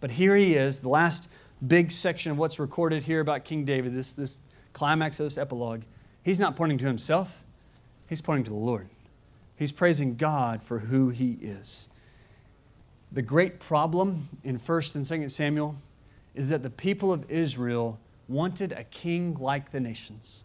But 0.00 0.12
here 0.12 0.34
he 0.34 0.54
is, 0.54 0.80
the 0.80 0.88
last 0.88 1.28
big 1.66 1.92
section 1.92 2.32
of 2.32 2.38
what's 2.38 2.58
recorded 2.58 3.04
here 3.04 3.20
about 3.20 3.44
King 3.44 3.66
David, 3.66 3.94
this, 3.94 4.14
this 4.14 4.40
climax 4.72 5.20
of 5.20 5.26
this 5.26 5.36
epilogue, 5.36 5.82
he's 6.22 6.40
not 6.40 6.56
pointing 6.56 6.78
to 6.78 6.86
himself, 6.86 7.44
he's 8.08 8.22
pointing 8.22 8.44
to 8.44 8.50
the 8.50 8.56
Lord. 8.56 8.88
He's 9.56 9.72
praising 9.72 10.16
God 10.16 10.62
for 10.62 10.78
who 10.78 11.10
he 11.10 11.32
is. 11.32 11.90
The 13.12 13.22
great 13.22 13.60
problem 13.60 14.28
in 14.44 14.58
1st 14.58 14.96
and 14.96 15.04
2nd 15.04 15.30
Samuel 15.30 15.76
is 16.34 16.48
that 16.48 16.62
the 16.62 16.70
people 16.70 17.12
of 17.12 17.30
Israel 17.30 17.98
wanted 18.28 18.72
a 18.72 18.84
king 18.84 19.36
like 19.40 19.70
the 19.70 19.80
nations. 19.80 20.42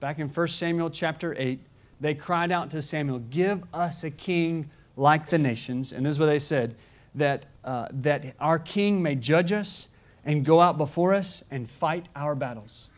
Back 0.00 0.18
in 0.18 0.28
1 0.28 0.48
Samuel 0.48 0.90
chapter 0.90 1.34
8, 1.38 1.60
they 2.00 2.14
cried 2.14 2.52
out 2.52 2.70
to 2.70 2.82
Samuel, 2.82 3.18
Give 3.30 3.62
us 3.74 4.04
a 4.04 4.10
king 4.10 4.70
like 4.96 5.28
the 5.28 5.38
nations. 5.38 5.92
And 5.92 6.04
this 6.04 6.12
is 6.12 6.18
what 6.18 6.26
they 6.26 6.38
said 6.38 6.76
that, 7.14 7.46
uh, 7.64 7.88
that 7.92 8.34
our 8.40 8.58
king 8.58 9.02
may 9.02 9.14
judge 9.14 9.52
us 9.52 9.88
and 10.24 10.44
go 10.44 10.60
out 10.60 10.78
before 10.78 11.14
us 11.14 11.42
and 11.50 11.70
fight 11.70 12.08
our 12.14 12.34
battles. 12.34 12.90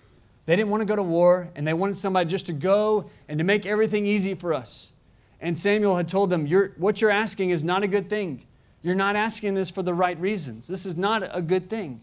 They 0.46 0.56
didn't 0.56 0.70
want 0.70 0.80
to 0.80 0.84
go 0.84 0.96
to 0.96 1.02
war, 1.02 1.48
and 1.54 1.66
they 1.66 1.74
wanted 1.74 1.96
somebody 1.96 2.28
just 2.28 2.46
to 2.46 2.52
go 2.52 3.08
and 3.28 3.38
to 3.38 3.44
make 3.44 3.66
everything 3.66 4.06
easy 4.06 4.34
for 4.34 4.52
us. 4.52 4.92
And 5.40 5.56
Samuel 5.56 5.96
had 5.96 6.08
told 6.08 6.28
them, 6.30 6.46
What 6.76 7.00
you're 7.00 7.10
asking 7.10 7.50
is 7.50 7.64
not 7.64 7.82
a 7.82 7.88
good 7.88 8.10
thing. 8.10 8.44
You're 8.82 8.94
not 8.94 9.16
asking 9.16 9.54
this 9.54 9.70
for 9.70 9.82
the 9.82 9.94
right 9.94 10.18
reasons. 10.18 10.66
This 10.66 10.86
is 10.86 10.96
not 10.96 11.22
a 11.36 11.42
good 11.42 11.68
thing. 11.68 12.00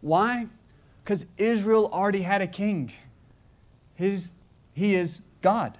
Why? 0.00 0.46
Because 1.02 1.26
Israel 1.38 1.88
already 1.92 2.22
had 2.22 2.42
a 2.42 2.46
king. 2.46 2.92
His, 3.94 4.32
he 4.74 4.94
is 4.94 5.22
God. 5.42 5.78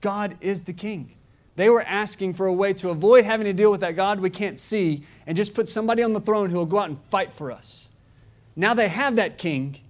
God 0.00 0.36
is 0.40 0.62
the 0.62 0.72
king. 0.72 1.12
They 1.56 1.70
were 1.70 1.82
asking 1.82 2.34
for 2.34 2.46
a 2.46 2.52
way 2.52 2.72
to 2.74 2.90
avoid 2.90 3.24
having 3.24 3.46
to 3.46 3.52
deal 3.52 3.70
with 3.70 3.80
that 3.80 3.96
God 3.96 4.20
we 4.20 4.30
can't 4.30 4.58
see 4.58 5.02
and 5.26 5.36
just 5.36 5.54
put 5.54 5.68
somebody 5.68 6.02
on 6.02 6.12
the 6.12 6.20
throne 6.20 6.50
who 6.50 6.56
will 6.56 6.66
go 6.66 6.78
out 6.78 6.88
and 6.88 6.98
fight 7.10 7.32
for 7.32 7.50
us. 7.50 7.88
Now 8.54 8.74
they 8.74 8.88
have 8.88 9.16
that 9.16 9.38
king, 9.38 9.80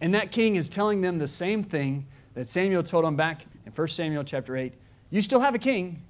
and 0.00 0.14
that 0.14 0.30
king 0.30 0.56
is 0.56 0.68
telling 0.68 1.00
them 1.00 1.18
the 1.18 1.26
same 1.26 1.64
thing 1.64 2.06
that 2.34 2.48
Samuel 2.48 2.82
told 2.82 3.04
them 3.04 3.16
back 3.16 3.44
in 3.64 3.72
1 3.72 3.88
Samuel 3.88 4.22
chapter 4.22 4.56
8. 4.56 4.72
You 5.10 5.22
still 5.22 5.40
have 5.40 5.54
a 5.54 5.58
king, 5.58 6.02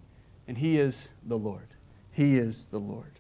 and 0.48 0.58
he 0.58 0.78
is 0.78 1.08
the 1.26 1.38
Lord. 1.38 1.68
He 2.12 2.36
is 2.36 2.66
the 2.66 2.78
Lord. 2.78 3.12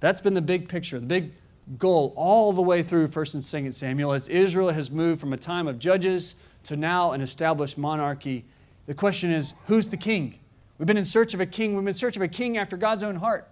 That's 0.00 0.20
been 0.20 0.34
the 0.34 0.42
big 0.42 0.68
picture, 0.68 0.98
the 0.98 1.06
big 1.06 1.32
goal 1.78 2.12
all 2.16 2.52
the 2.52 2.62
way 2.62 2.82
through 2.82 3.08
1st 3.08 3.34
and 3.34 3.42
2nd 3.42 3.74
Samuel 3.74 4.12
as 4.12 4.28
Israel 4.28 4.70
has 4.70 4.90
moved 4.90 5.20
from 5.20 5.32
a 5.32 5.36
time 5.36 5.68
of 5.68 5.78
judges 5.78 6.34
to 6.64 6.76
now 6.76 7.12
an 7.12 7.20
established 7.20 7.78
monarchy. 7.78 8.44
The 8.86 8.94
question 8.94 9.30
is, 9.30 9.54
who's 9.66 9.88
the 9.88 9.96
king? 9.96 10.38
We've 10.78 10.86
been 10.86 10.96
in 10.96 11.04
search 11.04 11.34
of 11.34 11.40
a 11.40 11.46
king. 11.46 11.74
We've 11.74 11.84
been 11.84 11.88
in 11.88 11.94
search 11.94 12.16
of 12.16 12.22
a 12.22 12.28
king 12.28 12.58
after 12.58 12.76
God's 12.76 13.02
own 13.02 13.16
heart. 13.16 13.48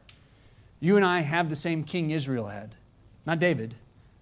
You 0.80 0.96
and 0.96 1.04
I 1.04 1.20
have 1.20 1.50
the 1.50 1.56
same 1.56 1.84
king 1.84 2.11
Israel 2.11 2.46
had. 2.46 2.74
Not 3.26 3.38
David, 3.38 3.74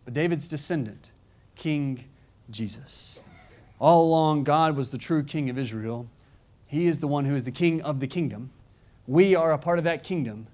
but 0.04 0.14
David's 0.14 0.48
descendant, 0.48 1.10
King 1.54 2.04
Jesus. 2.50 3.20
All 3.78 4.04
along, 4.04 4.44
God 4.44 4.76
was 4.76 4.90
the 4.90 4.98
true 4.98 5.22
king 5.22 5.50
of 5.50 5.58
Israel. 5.58 6.08
He 6.66 6.86
is 6.86 6.98
the 6.98 7.06
one 7.06 7.24
who 7.24 7.36
is 7.36 7.44
the 7.44 7.50
king 7.50 7.82
of 7.82 8.00
the 8.00 8.06
kingdom. 8.06 8.50
We 9.06 9.34
are 9.36 9.52
a 9.52 9.58
part 9.58 9.78
of 9.78 9.84
that 9.84 10.02
kingdom, 10.02 10.48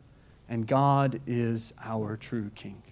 and 0.49 0.67
God 0.67 1.21
is 1.27 1.73
our 1.83 2.17
true 2.17 2.51
king. 2.55 2.83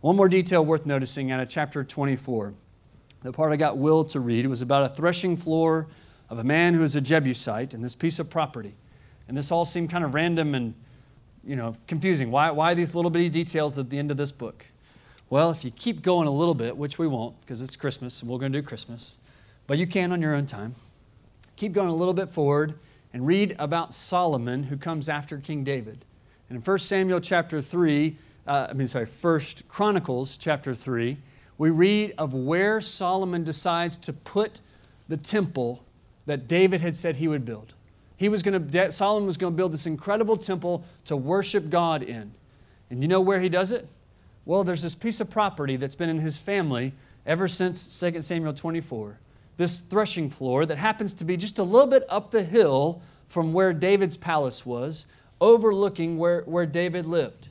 One 0.00 0.16
more 0.16 0.28
detail 0.28 0.64
worth 0.64 0.86
noticing 0.86 1.32
out 1.32 1.40
of 1.40 1.48
chapter 1.48 1.82
24. 1.82 2.54
The 3.22 3.32
part 3.32 3.52
I 3.52 3.56
got 3.56 3.78
Will 3.78 4.04
to 4.04 4.20
read 4.20 4.46
was 4.46 4.62
about 4.62 4.90
a 4.90 4.94
threshing 4.94 5.36
floor 5.36 5.88
of 6.30 6.38
a 6.38 6.44
man 6.44 6.74
who 6.74 6.82
is 6.82 6.94
a 6.94 7.00
Jebusite 7.00 7.74
and 7.74 7.82
this 7.82 7.96
piece 7.96 8.18
of 8.18 8.30
property. 8.30 8.74
And 9.26 9.36
this 9.36 9.50
all 9.50 9.64
seemed 9.64 9.90
kind 9.90 10.04
of 10.04 10.14
random 10.14 10.54
and 10.54 10.74
you 11.44 11.56
know, 11.56 11.74
confusing. 11.86 12.30
Why, 12.30 12.50
why 12.50 12.74
these 12.74 12.94
little 12.94 13.10
bitty 13.10 13.30
details 13.30 13.78
at 13.78 13.90
the 13.90 13.98
end 13.98 14.10
of 14.10 14.16
this 14.16 14.30
book? 14.30 14.66
Well, 15.30 15.50
if 15.50 15.64
you 15.64 15.70
keep 15.70 16.02
going 16.02 16.28
a 16.28 16.30
little 16.30 16.54
bit, 16.54 16.76
which 16.76 16.98
we 16.98 17.06
won't 17.06 17.40
because 17.40 17.62
it's 17.62 17.76
Christmas 17.76 18.20
and 18.20 18.30
we're 18.30 18.38
going 18.38 18.52
to 18.52 18.60
do 18.60 18.66
Christmas, 18.66 19.18
but 19.66 19.78
you 19.78 19.86
can 19.86 20.12
on 20.12 20.22
your 20.22 20.34
own 20.34 20.46
time. 20.46 20.74
Keep 21.56 21.72
going 21.72 21.88
a 21.88 21.94
little 21.94 22.14
bit 22.14 22.30
forward 22.30 22.78
and 23.12 23.26
read 23.26 23.56
about 23.58 23.92
Solomon 23.92 24.64
who 24.64 24.76
comes 24.76 25.08
after 25.08 25.38
King 25.38 25.64
David. 25.64 26.04
And 26.48 26.56
in 26.56 26.62
1 26.62 26.78
Samuel 26.78 27.20
chapter 27.20 27.60
3, 27.60 28.16
uh, 28.46 28.68
I 28.70 28.72
mean, 28.72 28.86
sorry, 28.86 29.06
1 29.06 29.40
Chronicles 29.68 30.36
chapter 30.36 30.74
3, 30.74 31.18
we 31.58 31.70
read 31.70 32.14
of 32.16 32.32
where 32.32 32.80
Solomon 32.80 33.44
decides 33.44 33.96
to 33.98 34.12
put 34.12 34.60
the 35.08 35.16
temple 35.16 35.82
that 36.26 36.48
David 36.48 36.80
had 36.80 36.94
said 36.94 37.16
he 37.16 37.28
would 37.28 37.44
build. 37.44 37.74
He 38.16 38.28
was 38.28 38.42
going 38.42 38.70
to, 38.70 38.92
Solomon 38.92 39.26
was 39.26 39.36
going 39.36 39.52
to 39.52 39.56
build 39.56 39.72
this 39.72 39.86
incredible 39.86 40.36
temple 40.36 40.84
to 41.04 41.16
worship 41.16 41.70
God 41.70 42.02
in. 42.02 42.32
And 42.90 43.02
you 43.02 43.08
know 43.08 43.20
where 43.20 43.40
he 43.40 43.48
does 43.48 43.70
it? 43.70 43.88
Well, 44.44 44.64
there's 44.64 44.82
this 44.82 44.94
piece 44.94 45.20
of 45.20 45.28
property 45.28 45.76
that's 45.76 45.94
been 45.94 46.08
in 46.08 46.20
his 46.20 46.36
family 46.36 46.94
ever 47.26 47.48
since 47.48 48.00
2 48.00 48.22
Samuel 48.22 48.54
24. 48.54 49.18
This 49.58 49.78
threshing 49.78 50.30
floor 50.30 50.64
that 50.64 50.78
happens 50.78 51.12
to 51.14 51.24
be 51.24 51.36
just 51.36 51.58
a 51.58 51.62
little 51.62 51.86
bit 51.86 52.04
up 52.08 52.30
the 52.30 52.42
hill 52.42 53.02
from 53.28 53.52
where 53.52 53.72
David's 53.72 54.16
palace 54.16 54.64
was, 54.64 55.04
overlooking 55.40 56.18
where, 56.18 56.42
where 56.42 56.66
David 56.66 57.06
lived. 57.06 57.48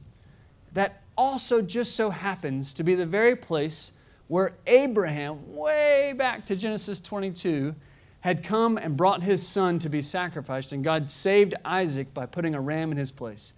That 0.73 1.01
also 1.17 1.61
just 1.61 1.95
so 1.95 2.09
happens 2.09 2.73
to 2.75 2.83
be 2.83 2.95
the 2.95 3.05
very 3.05 3.35
place 3.35 3.91
where 4.27 4.53
Abraham, 4.67 5.55
way 5.55 6.13
back 6.17 6.45
to 6.47 6.55
Genesis 6.55 6.99
22, 6.99 7.73
had 8.21 8.43
come 8.43 8.77
and 8.77 8.97
brought 8.97 9.23
his 9.23 9.45
son 9.45 9.79
to 9.79 9.89
be 9.89 10.01
sacrificed, 10.01 10.73
and 10.73 10.83
God 10.83 11.09
saved 11.09 11.55
Isaac 11.63 12.13
by 12.13 12.25
putting 12.25 12.55
a 12.55 12.61
ram 12.61 12.91
in 12.91 12.97
his 12.97 13.11
place. 13.11 13.53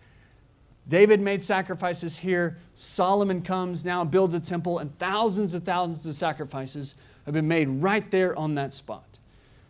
David 0.87 1.21
made 1.21 1.43
sacrifices 1.43 2.17
here. 2.17 2.57
Solomon 2.75 3.41
comes 3.41 3.85
now, 3.85 4.03
builds 4.03 4.33
a 4.33 4.39
temple, 4.39 4.79
and 4.79 4.97
thousands 4.97 5.53
and 5.53 5.63
thousands 5.63 6.05
of 6.05 6.15
sacrifices 6.15 6.95
have 7.25 7.33
been 7.33 7.47
made 7.47 7.67
right 7.67 8.09
there 8.09 8.37
on 8.37 8.55
that 8.55 8.73
spot. 8.73 9.05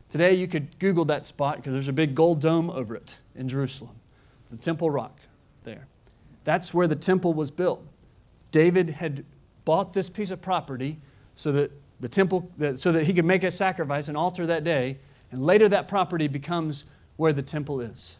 Today, 0.09 0.33
you 0.33 0.47
could 0.47 0.79
Google 0.79 1.05
that 1.05 1.27
spot 1.27 1.57
because 1.57 1.73
there's 1.73 1.87
a 1.87 1.93
big 1.93 2.15
gold 2.15 2.39
dome 2.39 2.69
over 2.69 2.95
it 2.95 3.17
in 3.35 3.47
Jerusalem, 3.47 3.95
the 4.49 4.57
Temple 4.57 4.89
Rock 4.89 5.19
there. 5.63 5.87
That's 6.43 6.73
where 6.73 6.87
the 6.87 6.95
temple 6.95 7.33
was 7.33 7.51
built. 7.51 7.85
David 8.51 8.89
had 8.89 9.23
bought 9.65 9.93
this 9.93 10.09
piece 10.09 10.31
of 10.31 10.41
property 10.41 10.97
so 11.35 11.51
that 11.51 11.71
the 11.99 12.09
temple, 12.09 12.49
so 12.75 12.91
that 12.91 13.05
he 13.05 13.13
could 13.13 13.25
make 13.25 13.43
a 13.43 13.51
sacrifice, 13.51 14.07
an 14.07 14.15
altar 14.15 14.47
that 14.47 14.63
day, 14.63 14.97
and 15.31 15.45
later 15.45 15.69
that 15.69 15.87
property 15.87 16.27
becomes 16.27 16.85
where 17.17 17.33
the 17.33 17.41
temple 17.41 17.81
is. 17.81 18.17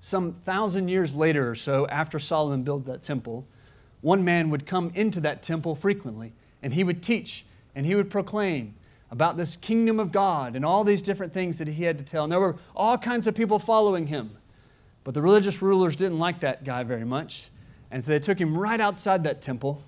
Some 0.00 0.34
thousand 0.44 0.88
years 0.88 1.14
later 1.14 1.50
or 1.50 1.54
so, 1.54 1.86
after 1.88 2.18
Solomon 2.18 2.62
built 2.62 2.84
that 2.86 3.02
temple, 3.02 3.46
one 4.02 4.24
man 4.24 4.50
would 4.50 4.66
come 4.66 4.92
into 4.94 5.20
that 5.20 5.42
temple 5.42 5.74
frequently, 5.74 6.32
and 6.62 6.74
he 6.74 6.84
would 6.84 7.02
teach 7.02 7.44
and 7.74 7.84
he 7.84 7.94
would 7.94 8.10
proclaim 8.10 8.74
about 9.10 9.36
this 9.36 9.56
kingdom 9.56 10.00
of 10.00 10.12
God 10.12 10.56
and 10.56 10.64
all 10.64 10.84
these 10.84 11.02
different 11.02 11.32
things 11.32 11.58
that 11.58 11.68
he 11.68 11.84
had 11.84 11.98
to 11.98 12.04
tell. 12.04 12.24
And 12.24 12.32
there 12.32 12.40
were 12.40 12.56
all 12.74 12.96
kinds 12.98 13.26
of 13.26 13.34
people 13.34 13.58
following 13.58 14.06
him. 14.06 14.30
But 15.06 15.14
the 15.14 15.22
religious 15.22 15.62
rulers 15.62 15.94
didn't 15.94 16.18
like 16.18 16.40
that 16.40 16.64
guy 16.64 16.82
very 16.82 17.04
much. 17.04 17.48
And 17.92 18.02
so 18.02 18.10
they 18.10 18.18
took 18.18 18.40
him 18.40 18.58
right 18.58 18.80
outside 18.80 19.22
that 19.22 19.40
temple, 19.40 19.80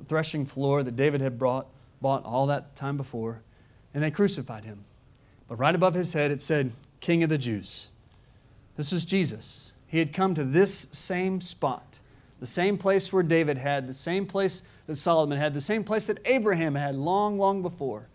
the 0.00 0.04
threshing 0.04 0.44
floor 0.44 0.82
that 0.82 0.96
David 0.96 1.20
had 1.20 1.38
brought, 1.38 1.68
bought 2.00 2.24
all 2.24 2.48
that 2.48 2.74
time 2.74 2.96
before, 2.96 3.40
and 3.94 4.02
they 4.02 4.10
crucified 4.10 4.64
him. 4.64 4.84
But 5.46 5.60
right 5.60 5.76
above 5.76 5.94
his 5.94 6.12
head 6.12 6.32
it 6.32 6.42
said, 6.42 6.72
King 6.98 7.22
of 7.22 7.30
the 7.30 7.38
Jews. 7.38 7.86
This 8.76 8.90
was 8.90 9.04
Jesus. 9.04 9.72
He 9.86 10.00
had 10.00 10.12
come 10.12 10.34
to 10.34 10.42
this 10.42 10.88
same 10.90 11.40
spot, 11.40 12.00
the 12.40 12.46
same 12.46 12.76
place 12.76 13.12
where 13.12 13.22
David 13.22 13.58
had, 13.58 13.86
the 13.86 13.94
same 13.94 14.26
place 14.26 14.62
that 14.88 14.96
Solomon 14.96 15.38
had, 15.38 15.54
the 15.54 15.60
same 15.60 15.84
place 15.84 16.06
that 16.06 16.18
Abraham 16.24 16.74
had 16.74 16.96
long, 16.96 17.38
long 17.38 17.62
before. 17.62 18.08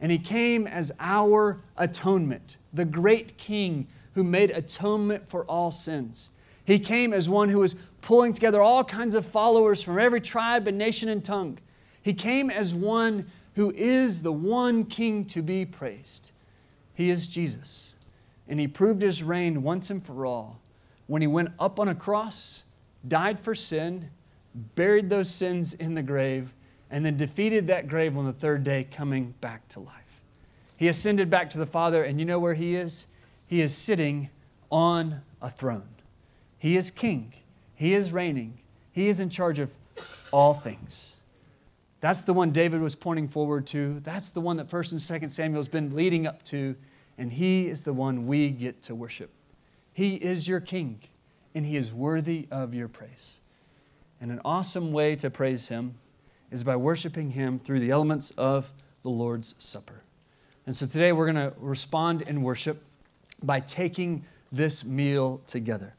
And 0.00 0.12
he 0.12 0.18
came 0.18 0.66
as 0.66 0.92
our 1.00 1.60
atonement, 1.76 2.56
the 2.72 2.84
great 2.84 3.36
king 3.36 3.86
who 4.14 4.22
made 4.22 4.50
atonement 4.50 5.28
for 5.28 5.44
all 5.44 5.70
sins. 5.70 6.30
He 6.64 6.78
came 6.78 7.12
as 7.12 7.28
one 7.28 7.48
who 7.48 7.58
was 7.58 7.74
pulling 8.00 8.32
together 8.32 8.60
all 8.60 8.84
kinds 8.84 9.14
of 9.14 9.26
followers 9.26 9.82
from 9.82 9.98
every 9.98 10.20
tribe 10.20 10.68
and 10.68 10.78
nation 10.78 11.08
and 11.08 11.24
tongue 11.24 11.58
he 12.08 12.14
came 12.14 12.50
as 12.50 12.74
one 12.74 13.30
who 13.54 13.70
is 13.72 14.22
the 14.22 14.32
one 14.32 14.84
king 14.84 15.26
to 15.26 15.42
be 15.42 15.66
praised. 15.66 16.32
He 16.94 17.10
is 17.10 17.26
Jesus. 17.26 17.94
And 18.48 18.58
he 18.58 18.66
proved 18.66 19.02
his 19.02 19.22
reign 19.22 19.62
once 19.62 19.90
and 19.90 20.02
for 20.02 20.24
all 20.24 20.58
when 21.06 21.20
he 21.20 21.28
went 21.28 21.50
up 21.58 21.78
on 21.78 21.88
a 21.88 21.94
cross, 21.94 22.62
died 23.06 23.40
for 23.40 23.54
sin, 23.54 24.08
buried 24.74 25.10
those 25.10 25.30
sins 25.30 25.74
in 25.74 25.94
the 25.94 26.02
grave, 26.02 26.54
and 26.90 27.04
then 27.04 27.16
defeated 27.16 27.66
that 27.66 27.88
grave 27.88 28.16
on 28.16 28.24
the 28.24 28.32
third 28.32 28.64
day, 28.64 28.86
coming 28.90 29.34
back 29.40 29.68
to 29.68 29.80
life. 29.80 29.94
He 30.76 30.88
ascended 30.88 31.28
back 31.28 31.50
to 31.50 31.58
the 31.58 31.66
Father, 31.66 32.04
and 32.04 32.18
you 32.18 32.24
know 32.24 32.38
where 32.38 32.54
he 32.54 32.76
is? 32.76 33.06
He 33.46 33.60
is 33.60 33.74
sitting 33.74 34.30
on 34.70 35.22
a 35.42 35.50
throne. 35.50 35.88
He 36.58 36.76
is 36.76 36.90
king, 36.90 37.32
he 37.74 37.94
is 37.94 38.12
reigning, 38.12 38.58
he 38.92 39.08
is 39.08 39.20
in 39.20 39.30
charge 39.30 39.58
of 39.58 39.70
all 40.32 40.54
things. 40.54 41.14
That's 42.00 42.22
the 42.22 42.32
one 42.32 42.52
David 42.52 42.80
was 42.80 42.94
pointing 42.94 43.28
forward 43.28 43.66
to. 43.68 44.00
That's 44.04 44.30
the 44.30 44.40
one 44.40 44.56
that 44.58 44.68
1st 44.68 44.92
and 44.92 45.22
2nd 45.22 45.30
Samuel 45.30 45.58
has 45.58 45.68
been 45.68 45.94
leading 45.96 46.26
up 46.26 46.42
to. 46.44 46.76
And 47.16 47.32
he 47.32 47.66
is 47.66 47.82
the 47.82 47.92
one 47.92 48.28
we 48.28 48.50
get 48.50 48.82
to 48.82 48.94
worship. 48.94 49.30
He 49.92 50.14
is 50.14 50.46
your 50.46 50.60
king, 50.60 51.00
and 51.54 51.66
he 51.66 51.76
is 51.76 51.92
worthy 51.92 52.46
of 52.52 52.72
your 52.72 52.86
praise. 52.86 53.40
And 54.20 54.30
an 54.30 54.40
awesome 54.44 54.92
way 54.92 55.16
to 55.16 55.28
praise 55.28 55.66
him 55.66 55.94
is 56.50 56.64
by 56.64 56.76
worshiping 56.76 57.30
him 57.30 57.58
through 57.58 57.80
the 57.80 57.90
elements 57.90 58.30
of 58.32 58.72
the 59.02 59.10
Lord's 59.10 59.54
Supper. 59.58 60.02
And 60.66 60.74
so 60.76 60.86
today 60.86 61.12
we're 61.12 61.30
going 61.30 61.50
to 61.50 61.54
respond 61.58 62.22
in 62.22 62.42
worship 62.42 62.82
by 63.42 63.60
taking 63.60 64.24
this 64.50 64.84
meal 64.84 65.40
together. 65.46 65.94